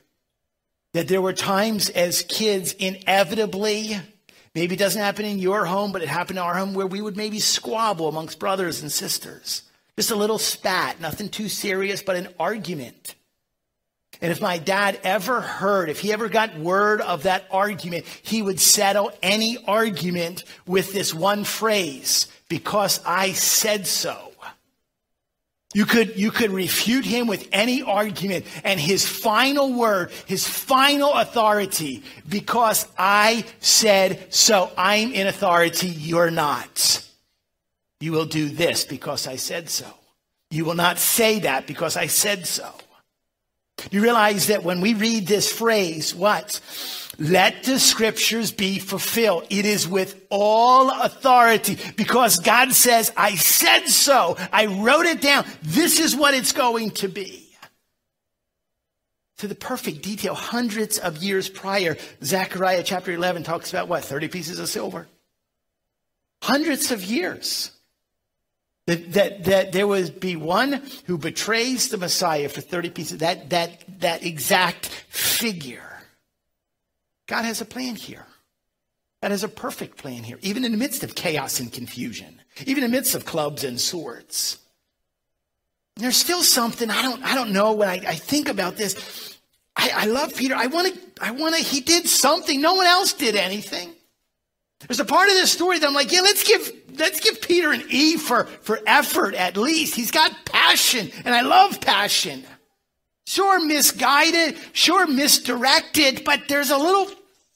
That 0.97 1.09
there 1.09 1.21
were 1.21 1.35
times 1.35 1.91
as 1.91 2.23
kids, 2.23 2.73
inevitably, 2.73 4.01
Maybe 4.57 4.75
it 4.75 4.79
doesn't 4.79 5.03
happen 5.03 5.27
in 5.27 5.39
your 5.39 5.67
home, 5.67 5.93
but 5.93 6.01
it 6.01 6.09
happened 6.09 6.39
in 6.39 6.43
our 6.43 6.55
home 6.55 6.73
where 6.73 6.87
we 6.87 7.03
would 7.03 7.15
maybe 7.15 7.41
squabble 7.41 8.09
amongst 8.09 8.39
brothers 8.39 8.81
and 8.81 8.91
sisters. 8.91 9.61
Just 9.97 10.11
a 10.11 10.17
little 10.17 10.39
spat, 10.39 10.99
nothing 10.99 11.29
too 11.29 11.51
serious, 11.51 12.03
but 12.03 12.17
an 12.17 12.29
argument. 12.41 13.17
And 14.23 14.33
if 14.33 14.41
my 14.41 14.57
dad 14.57 14.99
ever 15.05 15.43
heard, 15.43 15.91
if 15.91 16.01
he 16.01 16.11
ever 16.11 16.31
got 16.31 16.59
word 16.59 17.03
of 17.03 17.25
that 17.25 17.45
argument, 17.51 18.07
he 18.23 18.41
would 18.41 18.59
settle 18.59 19.13
any 19.23 19.59
argument 19.67 20.45
with 20.67 20.95
this 20.95 21.13
one 21.13 21.45
phrase, 21.45 22.27
because 22.49 23.03
I 23.05 23.33
said 23.33 23.87
so. 23.87 24.33
You 25.77 25.85
could, 25.85 26.19
you 26.19 26.31
could 26.31 26.53
refute 26.53 27.05
him 27.05 27.27
with 27.27 27.51
any 27.53 27.83
argument 27.83 28.47
and 28.65 28.81
his 28.81 29.07
final 29.07 29.75
word, 29.75 30.11
his 30.25 30.49
final 30.49 31.13
authority, 31.13 32.03
because 32.27 32.89
I 32.99 33.45
said 33.61 34.33
so. 34.33 34.73
I'm 34.79 35.13
in 35.13 35.27
authority. 35.27 35.89
You're 35.89 36.31
not. 36.31 37.07
You 38.01 38.13
will 38.13 38.25
do 38.25 38.49
this 38.49 38.87
because 38.87 39.27
I 39.27 39.37
said 39.37 39.69
so. 39.69 39.85
You 40.51 40.65
will 40.65 40.77
not 40.77 40.99
say 40.99 41.41
that 41.41 41.67
because 41.67 41.99
I 41.99 42.07
said 42.07 42.47
so. 42.47 42.73
You 43.91 44.03
realize 44.03 44.49
that 44.49 44.65
when 44.65 44.81
we 44.81 44.95
read 44.95 45.27
this 45.27 45.51
phrase, 45.51 46.15
what? 46.15 46.61
Let 47.19 47.63
the 47.65 47.79
scriptures 47.79 48.53
be 48.53 48.79
fulfilled. 48.79 49.47
It 49.49 49.65
is 49.65 49.89
with 49.89 50.27
all 50.29 50.91
authority 50.91 51.79
because 51.97 52.39
God 52.41 52.73
says, 52.73 53.13
I 53.17 53.37
said 53.37 53.87
so. 53.87 54.37
I 54.53 54.67
wrote 54.67 55.07
it 55.07 55.21
down. 55.21 55.47
This 55.63 55.99
is 55.99 56.15
what 56.15 56.35
it's 56.35 56.53
going 56.53 56.91
to 56.93 57.09
be. 57.09 57.43
To 59.39 59.49
the 59.49 59.55
perfect 59.55 60.03
detail, 60.03 60.35
hundreds 60.35 60.99
of 60.99 61.23
years 61.23 61.49
prior, 61.49 61.97
Zechariah 62.25 62.83
chapter 62.83 63.13
11 63.13 63.43
talks 63.43 63.71
about 63.71 63.89
what? 63.89 64.05
30 64.05 64.29
pieces 64.29 64.59
of 64.59 64.69
silver. 64.69 65.07
Hundreds 66.43 66.91
of 66.91 67.05
years. 67.05 67.71
That, 68.87 69.13
that, 69.15 69.45
that 69.45 69.73
there 69.73 69.87
would 69.87 70.21
be 70.21 70.37
one 70.37 70.81
who 71.07 71.19
betrays 71.19 71.89
the 71.89 71.97
Messiah 71.97 72.49
for 72.49 72.61
30 72.61 72.91
pieces, 72.91 73.19
that, 73.19 73.51
that, 73.51 73.83
that 74.01 74.25
exact 74.25 74.87
figure. 74.87 75.83
God 77.27 77.45
has 77.45 77.61
a 77.61 77.65
plan 77.65 77.97
here. 77.97 78.27
God 79.23 79.33
has 79.33 79.43
a 79.43 79.49
perfect 79.49 79.97
plan 79.97 80.23
here, 80.23 80.39
even 80.43 80.65
in 80.65 80.73
the 80.73 80.79
midst 80.79 81.03
of 81.03 81.15
chaos 81.15 81.59
and 81.59 81.73
confusion, 81.73 82.41
even 82.65 82.85
in 82.85 82.91
the 82.91 82.97
midst 82.97 83.17
of 83.17 83.25
clubs 83.25 83.65
and 83.65 83.81
swords. 83.81 84.59
There's 85.97 86.17
still 86.17 86.43
something 86.43 86.91
I 86.91 87.03
don't 87.03 87.25
I 87.25 87.35
don't 87.35 87.53
know 87.53 87.73
when 87.73 87.89
I, 87.89 87.95
I 87.95 88.15
think 88.15 88.49
about 88.49 88.77
this. 88.77 89.37
I, 89.75 89.91
I 89.95 90.05
love 90.07 90.37
Peter. 90.37 90.55
I 90.55 90.67
want 90.67 90.95
to 90.95 91.01
I 91.21 91.31
want 91.31 91.57
to 91.57 91.63
he 91.63 91.81
did 91.81 92.07
something. 92.07 92.61
No 92.61 92.75
one 92.75 92.87
else 92.87 93.15
did 93.15 93.35
anything. 93.35 93.91
There's 94.81 95.01
a 95.01 95.07
part 95.07 95.29
of 95.29 95.35
this 95.35 95.51
story 95.51 95.79
that 95.79 95.87
I'm 95.87 95.95
like, 95.95 96.13
yeah, 96.13 96.21
let's 96.21 96.47
give 96.47 96.86
let's 96.99 97.21
give 97.21 97.41
Peter 97.41 97.73
an 97.73 97.83
E 97.89 98.17
for, 98.17 98.45
for 98.45 98.81
effort 98.87 99.35
at 99.35 99.57
least. 99.57 99.95
He's 99.95 100.11
got 100.11 100.45
passion, 100.45 101.11
and 101.25 101.35
I 101.35 101.43
love 101.43 101.81
passion. 101.81 102.45
Sure, 103.27 103.65
misguided, 103.65 104.57
sure, 104.73 105.07
misdirected, 105.07 106.25
but 106.25 106.43
there's 106.49 106.71
a 106.71 106.77
little 106.77 107.11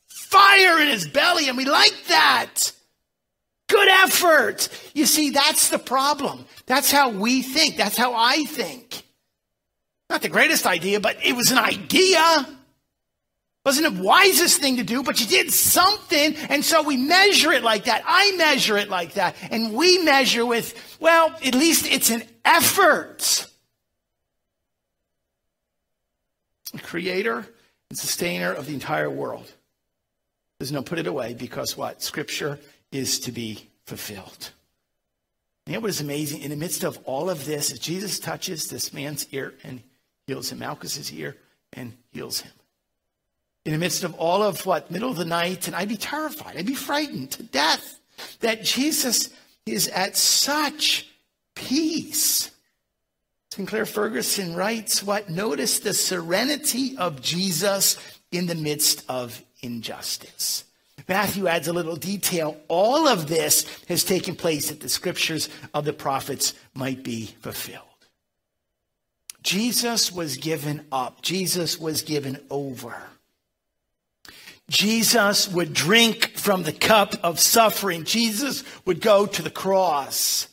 fire 0.09 0.81
in 0.81 0.89
his 0.89 1.09
belly, 1.09 1.49
and 1.49 1.57
we 1.57 1.65
like 1.65 1.95
that. 2.09 2.73
Good 3.69 3.89
effort. 3.89 4.69
You 4.95 5.07
see, 5.07 5.31
that's 5.31 5.69
the 5.69 5.79
problem. 5.79 6.45
That's 6.67 6.91
how 6.91 7.11
we 7.11 7.43
think. 7.43 7.77
That's 7.77 7.97
how 7.97 8.15
I 8.15 8.45
think. 8.45 9.05
Not 10.09 10.23
the 10.23 10.29
greatest 10.29 10.67
idea, 10.67 10.99
but 10.99 11.17
it 11.25 11.37
was 11.37 11.53
an 11.53 11.59
idea. 11.59 12.47
Wasn't 13.65 13.95
the 13.95 14.03
wisest 14.03 14.61
thing 14.61 14.79
to 14.79 14.83
do, 14.83 15.03
but 15.03 15.21
you 15.21 15.27
did 15.27 15.53
something, 15.53 16.35
and 16.49 16.65
so 16.65 16.83
we 16.83 16.97
measure 16.97 17.53
it 17.53 17.63
like 17.63 17.85
that. 17.85 18.03
I 18.07 18.35
measure 18.37 18.79
it 18.79 18.89
like 18.89 19.15
that. 19.15 19.37
And 19.51 19.75
we 19.75 19.99
measure 19.99 20.47
with, 20.47 20.97
well, 20.99 21.35
at 21.45 21.55
least 21.55 21.87
it's 21.87 22.09
an 22.11 22.23
effort. 22.45 23.47
Creator 26.83 27.47
and 27.91 27.99
sustainer 27.99 28.53
of 28.53 28.67
the 28.67 28.73
entire 28.73 29.11
world. 29.11 29.53
There's 30.59 30.73
no 30.73 30.83
put 30.83 30.99
it 30.99 31.07
away 31.07 31.35
because 31.35 31.77
what? 31.77 32.03
Scripture 32.03 32.59
is 32.93 33.21
to 33.21 33.33
be 33.33 33.69
fulfilled. 33.85 34.53
And 35.67 35.83
what 35.83 35.91
is 35.91 36.01
amazing? 36.01 36.41
In 36.41 36.51
the 36.51 36.57
midst 36.57 36.83
of 36.83 36.99
all 37.05 37.29
of 37.29 37.45
this, 37.45 37.79
Jesus 37.79 38.19
touches 38.19 38.69
this 38.69 38.93
man's 38.93 39.27
ear 39.33 39.55
and 39.65 39.83
heals 40.27 40.51
him, 40.51 40.61
Malchus's 40.61 41.13
ear 41.13 41.37
and 41.73 41.93
heals 42.13 42.41
him. 42.41 42.53
In 43.65 43.73
the 43.73 43.79
midst 43.79 44.05
of 44.05 44.15
all 44.15 44.43
of 44.43 44.65
what, 44.65 44.91
middle 44.91 45.11
of 45.11 45.17
the 45.17 45.25
night, 45.25 45.67
and 45.67 45.77
I'd 45.77 45.89
be 45.89 45.97
terrified, 45.97 46.57
I'd 46.57 46.67
be 46.67 46.75
frightened 46.75 47.33
to 47.33 47.43
death 47.43 48.01
that 48.41 48.63
Jesus 48.63 49.31
is 49.67 49.89
at 49.89 50.17
such 50.17 51.09
peace. 51.55 52.51
Sinclair 53.51 53.85
Ferguson 53.85 54.55
writes, 54.55 55.03
What? 55.03 55.29
Notice 55.29 55.81
the 55.81 55.95
serenity 55.95 56.97
of 56.97 57.21
Jesus 57.21 57.99
in 58.31 58.47
the 58.47 58.55
midst 58.55 59.05
of 59.09 59.43
injustice. 59.63 60.65
Matthew 61.09 61.49
adds 61.49 61.67
a 61.67 61.73
little 61.73 61.97
detail. 61.97 62.57
All 62.69 63.09
of 63.09 63.27
this 63.27 63.67
has 63.89 64.05
taken 64.05 64.37
place 64.37 64.69
that 64.69 64.81
the 64.81 64.89
scriptures 64.89 65.49
of 65.75 65.85
the 65.85 65.93
prophets 65.93 66.55
might 66.73 67.03
be 67.03 67.35
fulfilled. 67.41 67.85
Jesus 69.43 70.13
was 70.13 70.37
given 70.37 70.87
up, 70.93 71.23
Jesus 71.23 71.81
was 71.81 72.03
given 72.03 72.39
over. 72.51 72.95
Jesus 74.71 75.49
would 75.49 75.75
drink 75.75 76.37
from 76.37 76.63
the 76.63 76.73
cup 76.73 77.17
of 77.25 77.41
suffering. 77.41 78.05
Jesus 78.05 78.63
would 78.87 79.01
go 79.01 79.27
to 79.27 79.43
the 79.43 79.51
cross. 79.51 80.47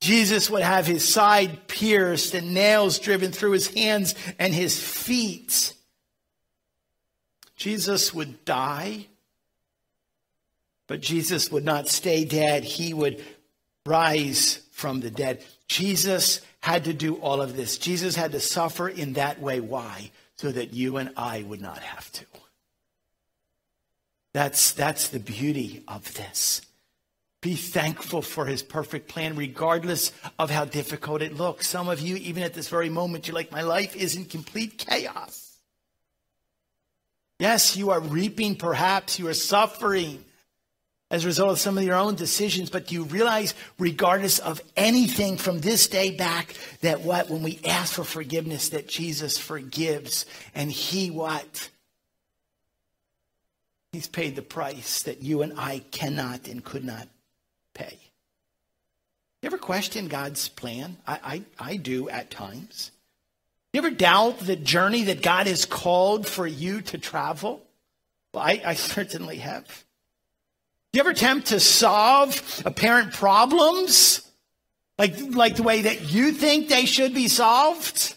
Jesus 0.00 0.48
would 0.48 0.62
have 0.62 0.86
his 0.86 1.06
side 1.06 1.68
pierced 1.68 2.34
and 2.34 2.54
nails 2.54 2.98
driven 2.98 3.32
through 3.32 3.52
his 3.52 3.68
hands 3.68 4.14
and 4.38 4.54
his 4.54 4.82
feet. 4.82 5.74
Jesus 7.54 8.14
would 8.14 8.46
die, 8.46 9.06
but 10.86 11.02
Jesus 11.02 11.52
would 11.52 11.64
not 11.66 11.86
stay 11.86 12.24
dead. 12.24 12.64
He 12.64 12.94
would 12.94 13.22
rise 13.84 14.60
from 14.72 15.00
the 15.00 15.10
dead. 15.10 15.44
Jesus 15.68 16.40
had 16.60 16.84
to 16.84 16.94
do 16.94 17.16
all 17.16 17.42
of 17.42 17.56
this. 17.56 17.76
Jesus 17.76 18.16
had 18.16 18.32
to 18.32 18.40
suffer 18.40 18.88
in 18.88 19.12
that 19.14 19.38
way. 19.38 19.60
Why? 19.60 20.10
So 20.36 20.50
that 20.50 20.72
you 20.72 20.96
and 20.96 21.12
I 21.14 21.42
would 21.42 21.60
not 21.60 21.78
have 21.78 22.10
to. 22.12 22.24
That's, 24.34 24.72
that's 24.72 25.08
the 25.08 25.20
beauty 25.20 25.82
of 25.88 26.12
this. 26.14 26.60
Be 27.40 27.54
thankful 27.54 28.20
for 28.20 28.46
his 28.46 28.62
perfect 28.62 29.08
plan, 29.08 29.36
regardless 29.36 30.12
of 30.38 30.50
how 30.50 30.64
difficult 30.64 31.22
it 31.22 31.36
looks. 31.36 31.68
Some 31.68 31.88
of 31.88 32.00
you, 32.00 32.16
even 32.16 32.42
at 32.42 32.52
this 32.52 32.68
very 32.68 32.90
moment, 32.90 33.28
you're 33.28 33.34
like, 33.34 33.52
my 33.52 33.62
life 33.62 33.94
is 33.94 34.16
in 34.16 34.24
complete 34.24 34.76
chaos. 34.78 35.52
Yes, 37.38 37.76
you 37.76 37.90
are 37.90 38.00
reaping, 38.00 38.56
perhaps, 38.56 39.18
you 39.18 39.28
are 39.28 39.34
suffering 39.34 40.24
as 41.10 41.22
a 41.22 41.28
result 41.28 41.50
of 41.50 41.60
some 41.60 41.78
of 41.78 41.84
your 41.84 41.96
own 41.96 42.16
decisions, 42.16 42.70
but 42.70 42.88
do 42.88 42.94
you 42.94 43.04
realize, 43.04 43.54
regardless 43.78 44.40
of 44.40 44.60
anything 44.76 45.36
from 45.36 45.60
this 45.60 45.86
day 45.86 46.10
back, 46.10 46.54
that 46.80 47.02
what, 47.02 47.30
when 47.30 47.42
we 47.42 47.60
ask 47.64 47.94
for 47.94 48.04
forgiveness, 48.04 48.70
that 48.70 48.88
Jesus 48.88 49.38
forgives 49.38 50.26
and 50.56 50.72
he 50.72 51.10
what? 51.10 51.70
He's 53.94 54.08
paid 54.08 54.34
the 54.34 54.42
price 54.42 55.04
that 55.04 55.22
you 55.22 55.42
and 55.42 55.52
I 55.56 55.78
cannot 55.92 56.48
and 56.48 56.64
could 56.64 56.84
not 56.84 57.06
pay. 57.74 57.96
You 59.40 59.46
ever 59.46 59.56
question 59.56 60.08
God's 60.08 60.48
plan? 60.48 60.96
I, 61.06 61.44
I, 61.58 61.70
I 61.72 61.76
do 61.76 62.08
at 62.08 62.28
times. 62.28 62.90
You 63.72 63.78
ever 63.78 63.90
doubt 63.90 64.40
the 64.40 64.56
journey 64.56 65.04
that 65.04 65.22
God 65.22 65.46
has 65.46 65.64
called 65.64 66.26
for 66.26 66.44
you 66.44 66.80
to 66.80 66.98
travel? 66.98 67.62
Well, 68.32 68.42
I, 68.42 68.60
I 68.66 68.74
certainly 68.74 69.36
have. 69.36 69.84
You 70.92 70.98
ever 70.98 71.10
attempt 71.10 71.46
to 71.48 71.60
solve 71.60 72.62
apparent 72.66 73.12
problems 73.12 74.28
like, 74.98 75.14
like 75.36 75.54
the 75.54 75.62
way 75.62 75.82
that 75.82 76.10
you 76.10 76.32
think 76.32 76.68
they 76.68 76.86
should 76.86 77.14
be 77.14 77.28
solved? 77.28 78.13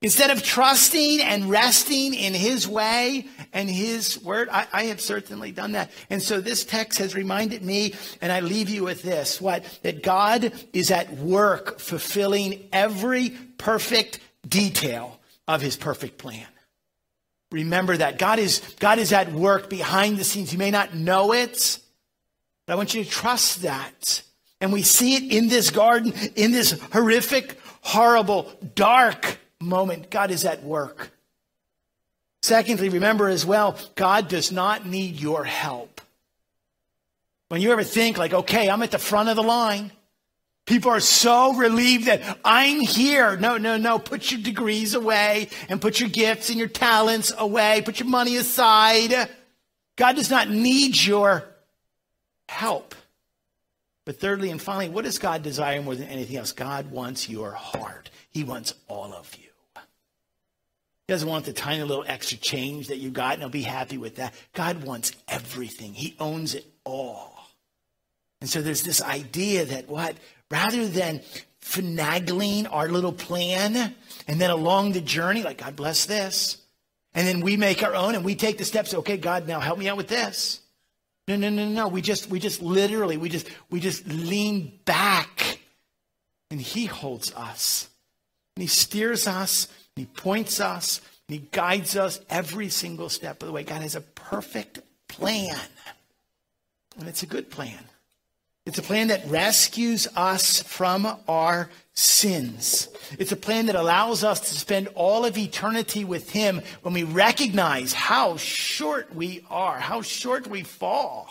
Instead 0.00 0.30
of 0.30 0.44
trusting 0.44 1.20
and 1.20 1.50
resting 1.50 2.14
in 2.14 2.32
his 2.32 2.68
way 2.68 3.26
and 3.52 3.68
his 3.68 4.22
word, 4.22 4.48
I, 4.48 4.66
I, 4.72 4.84
have 4.84 5.00
certainly 5.00 5.50
done 5.50 5.72
that. 5.72 5.90
And 6.08 6.22
so 6.22 6.40
this 6.40 6.64
text 6.64 7.00
has 7.00 7.16
reminded 7.16 7.64
me, 7.64 7.94
and 8.20 8.30
I 8.30 8.38
leave 8.38 8.68
you 8.68 8.84
with 8.84 9.02
this, 9.02 9.40
what? 9.40 9.64
That 9.82 10.04
God 10.04 10.52
is 10.72 10.92
at 10.92 11.12
work 11.14 11.80
fulfilling 11.80 12.68
every 12.72 13.30
perfect 13.30 14.20
detail 14.46 15.18
of 15.48 15.62
his 15.62 15.76
perfect 15.76 16.16
plan. 16.16 16.46
Remember 17.50 17.96
that. 17.96 18.18
God 18.18 18.38
is, 18.38 18.60
God 18.78 19.00
is 19.00 19.12
at 19.12 19.32
work 19.32 19.68
behind 19.68 20.16
the 20.16 20.24
scenes. 20.24 20.52
You 20.52 20.58
may 20.60 20.70
not 20.70 20.94
know 20.94 21.32
it, 21.32 21.80
but 22.66 22.74
I 22.74 22.76
want 22.76 22.94
you 22.94 23.02
to 23.02 23.10
trust 23.10 23.62
that. 23.62 24.22
And 24.60 24.72
we 24.72 24.82
see 24.82 25.16
it 25.16 25.32
in 25.32 25.48
this 25.48 25.70
garden, 25.70 26.12
in 26.36 26.52
this 26.52 26.78
horrific, 26.92 27.58
horrible, 27.80 28.52
dark 28.76 29.38
moment, 29.60 30.10
God 30.10 30.30
is 30.30 30.44
at 30.44 30.62
work. 30.62 31.10
Secondly, 32.42 32.88
remember 32.88 33.28
as 33.28 33.44
well, 33.44 33.76
God 33.94 34.28
does 34.28 34.52
not 34.52 34.86
need 34.86 35.20
your 35.20 35.44
help. 35.44 36.00
When 37.48 37.60
you 37.60 37.72
ever 37.72 37.82
think, 37.82 38.18
like, 38.18 38.32
okay, 38.32 38.68
I'm 38.68 38.82
at 38.82 38.90
the 38.90 38.98
front 38.98 39.28
of 39.28 39.36
the 39.36 39.42
line, 39.42 39.90
people 40.66 40.90
are 40.90 41.00
so 41.00 41.54
relieved 41.54 42.06
that 42.06 42.38
I'm 42.44 42.80
here. 42.80 43.36
No, 43.36 43.56
no, 43.56 43.76
no. 43.76 43.98
Put 43.98 44.30
your 44.30 44.40
degrees 44.40 44.94
away 44.94 45.48
and 45.68 45.80
put 45.80 45.98
your 45.98 46.10
gifts 46.10 46.50
and 46.50 46.58
your 46.58 46.68
talents 46.68 47.32
away. 47.36 47.82
Put 47.82 48.00
your 48.00 48.08
money 48.08 48.36
aside. 48.36 49.28
God 49.96 50.16
does 50.16 50.30
not 50.30 50.48
need 50.48 51.02
your 51.02 51.44
help. 52.48 52.94
But 54.04 54.20
thirdly 54.20 54.50
and 54.50 54.60
finally, 54.60 54.88
what 54.88 55.04
does 55.04 55.18
God 55.18 55.42
desire 55.42 55.82
more 55.82 55.94
than 55.94 56.08
anything 56.08 56.36
else? 56.36 56.52
God 56.52 56.90
wants 56.90 57.28
your 57.28 57.50
heart. 57.50 58.10
He 58.30 58.44
wants 58.44 58.74
all 58.88 59.12
of 59.12 59.34
you. 59.36 59.47
He 61.08 61.14
doesn't 61.14 61.28
want 61.28 61.46
the 61.46 61.54
tiny 61.54 61.82
little 61.82 62.04
extra 62.06 62.36
change 62.36 62.88
that 62.88 62.98
you 62.98 63.08
got, 63.08 63.32
and 63.32 63.42
he'll 63.42 63.48
be 63.48 63.62
happy 63.62 63.96
with 63.96 64.16
that. 64.16 64.34
God 64.52 64.84
wants 64.84 65.12
everything. 65.26 65.94
He 65.94 66.14
owns 66.20 66.54
it 66.54 66.66
all. 66.84 67.34
And 68.42 68.50
so 68.50 68.60
there's 68.60 68.82
this 68.82 69.00
idea 69.00 69.64
that 69.64 69.88
what? 69.88 70.16
Rather 70.50 70.86
than 70.86 71.22
finagling 71.62 72.70
our 72.70 72.90
little 72.90 73.14
plan 73.14 73.94
and 74.26 74.38
then 74.38 74.50
along 74.50 74.92
the 74.92 75.00
journey, 75.00 75.42
like, 75.42 75.56
God 75.56 75.76
bless 75.76 76.04
this. 76.04 76.58
And 77.14 77.26
then 77.26 77.40
we 77.40 77.56
make 77.56 77.82
our 77.82 77.94
own 77.94 78.14
and 78.14 78.22
we 78.22 78.34
take 78.34 78.58
the 78.58 78.64
steps. 78.66 78.92
Okay, 78.92 79.16
God, 79.16 79.48
now 79.48 79.60
help 79.60 79.78
me 79.78 79.88
out 79.88 79.96
with 79.96 80.08
this. 80.08 80.60
No, 81.26 81.36
no, 81.36 81.48
no, 81.48 81.66
no. 81.66 81.88
We 81.88 82.02
just, 82.02 82.28
we 82.28 82.38
just 82.38 82.60
literally, 82.60 83.16
we 83.16 83.30
just, 83.30 83.48
we 83.70 83.80
just 83.80 84.06
lean 84.06 84.78
back 84.84 85.58
and 86.50 86.60
he 86.60 86.84
holds 86.84 87.32
us 87.34 87.88
and 88.56 88.62
he 88.62 88.68
steers 88.68 89.26
us 89.26 89.68
he 89.98 90.06
points 90.06 90.60
us, 90.60 91.00
He 91.28 91.38
guides 91.38 91.96
us 91.96 92.20
every 92.30 92.68
single 92.68 93.08
step 93.08 93.42
of 93.42 93.46
the 93.46 93.52
way. 93.52 93.64
God 93.64 93.82
has 93.82 93.94
a 93.94 94.00
perfect 94.00 94.80
plan. 95.08 95.56
And 96.98 97.08
it's 97.08 97.22
a 97.22 97.26
good 97.26 97.50
plan. 97.50 97.78
It's 98.66 98.78
a 98.78 98.82
plan 98.82 99.08
that 99.08 99.26
rescues 99.28 100.06
us 100.14 100.62
from 100.62 101.06
our 101.26 101.70
sins. 101.94 102.88
It's 103.18 103.32
a 103.32 103.36
plan 103.36 103.66
that 103.66 103.76
allows 103.76 104.24
us 104.24 104.40
to 104.40 104.54
spend 104.54 104.88
all 104.88 105.24
of 105.24 105.38
eternity 105.38 106.04
with 106.04 106.30
Him 106.30 106.60
when 106.82 106.92
we 106.92 107.02
recognize 107.02 107.94
how 107.94 108.36
short 108.36 109.14
we 109.14 109.44
are, 109.48 109.78
how 109.78 110.02
short 110.02 110.46
we 110.46 110.64
fall. 110.64 111.30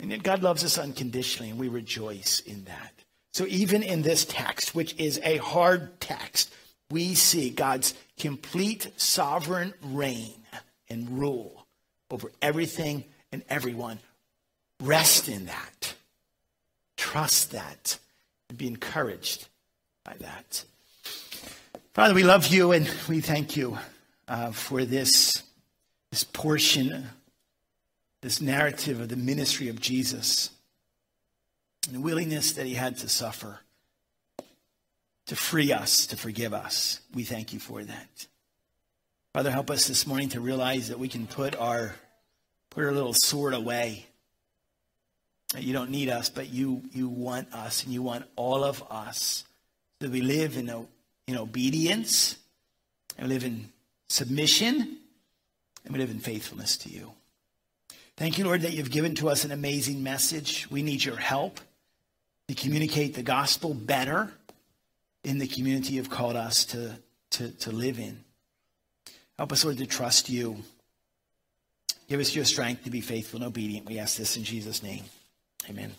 And 0.00 0.10
yet 0.10 0.22
God 0.22 0.42
loves 0.42 0.64
us 0.64 0.78
unconditionally, 0.78 1.50
and 1.50 1.58
we 1.58 1.68
rejoice 1.68 2.40
in 2.40 2.64
that. 2.64 2.99
So 3.32 3.46
even 3.46 3.82
in 3.82 4.02
this 4.02 4.24
text, 4.24 4.74
which 4.74 4.98
is 4.98 5.20
a 5.22 5.36
hard 5.38 6.00
text, 6.00 6.52
we 6.90 7.14
see 7.14 7.50
God's 7.50 7.94
complete 8.18 8.90
sovereign 8.96 9.72
reign 9.82 10.34
and 10.88 11.18
rule 11.18 11.66
over 12.10 12.32
everything 12.42 13.04
and 13.30 13.42
everyone. 13.48 14.00
Rest 14.80 15.28
in 15.28 15.46
that. 15.46 15.94
Trust 16.96 17.52
that. 17.52 17.98
And 18.48 18.58
be 18.58 18.66
encouraged 18.66 19.48
by 20.04 20.14
that. 20.20 20.64
Father, 21.94 22.14
we 22.14 22.24
love 22.24 22.48
you 22.48 22.72
and 22.72 22.90
we 23.08 23.20
thank 23.20 23.56
you 23.56 23.78
uh, 24.26 24.50
for 24.50 24.84
this, 24.84 25.44
this 26.10 26.24
portion, 26.24 27.06
this 28.22 28.40
narrative 28.40 29.00
of 29.00 29.08
the 29.08 29.16
ministry 29.16 29.68
of 29.68 29.80
Jesus 29.80 30.50
and 31.86 31.96
the 31.96 32.00
willingness 32.00 32.52
that 32.52 32.66
he 32.66 32.74
had 32.74 32.98
to 32.98 33.08
suffer 33.08 33.60
to 35.26 35.36
free 35.36 35.72
us, 35.72 36.06
to 36.06 36.16
forgive 36.16 36.52
us. 36.52 37.00
We 37.14 37.22
thank 37.22 37.52
you 37.52 37.60
for 37.60 37.84
that. 37.84 38.26
Father, 39.32 39.50
help 39.50 39.70
us 39.70 39.86
this 39.86 40.04
morning 40.04 40.28
to 40.30 40.40
realize 40.40 40.88
that 40.88 40.98
we 40.98 41.08
can 41.08 41.26
put 41.26 41.54
our 41.54 41.94
put 42.70 42.84
our 42.84 42.92
little 42.92 43.14
sword 43.14 43.54
away. 43.54 44.06
You 45.56 45.72
don't 45.72 45.90
need 45.90 46.08
us, 46.08 46.28
but 46.28 46.52
you 46.52 46.82
you 46.92 47.08
want 47.08 47.52
us 47.54 47.84
and 47.84 47.92
you 47.92 48.02
want 48.02 48.24
all 48.34 48.64
of 48.64 48.82
us. 48.90 49.44
That 50.00 50.10
we 50.10 50.20
live 50.20 50.56
in, 50.56 50.68
in 51.28 51.36
obedience 51.36 52.36
and 53.16 53.28
live 53.28 53.44
in 53.44 53.70
submission 54.08 54.98
and 55.84 55.94
we 55.94 56.00
live 56.00 56.10
in 56.10 56.18
faithfulness 56.18 56.76
to 56.78 56.88
you. 56.88 57.12
Thank 58.16 58.36
you, 58.36 58.44
Lord, 58.44 58.62
that 58.62 58.72
you've 58.72 58.90
given 58.90 59.14
to 59.16 59.28
us 59.28 59.44
an 59.44 59.52
amazing 59.52 60.02
message. 60.02 60.68
We 60.70 60.82
need 60.82 61.04
your 61.04 61.16
help 61.16 61.60
to 62.50 62.56
communicate 62.56 63.14
the 63.14 63.22
gospel 63.22 63.72
better 63.72 64.28
in 65.22 65.38
the 65.38 65.46
community 65.46 65.94
you've 65.94 66.10
called 66.10 66.34
us 66.34 66.64
to, 66.64 66.98
to, 67.30 67.52
to 67.52 67.70
live 67.70 68.00
in. 68.00 68.24
Help 69.38 69.52
us, 69.52 69.64
Lord, 69.64 69.78
to 69.78 69.86
trust 69.86 70.28
you. 70.28 70.56
Give 72.08 72.18
us 72.18 72.34
your 72.34 72.44
strength 72.44 72.82
to 72.84 72.90
be 72.90 73.02
faithful 73.02 73.38
and 73.38 73.46
obedient. 73.46 73.86
We 73.86 74.00
ask 74.00 74.18
this 74.18 74.36
in 74.36 74.42
Jesus' 74.42 74.82
name. 74.82 75.04
Amen. 75.68 75.92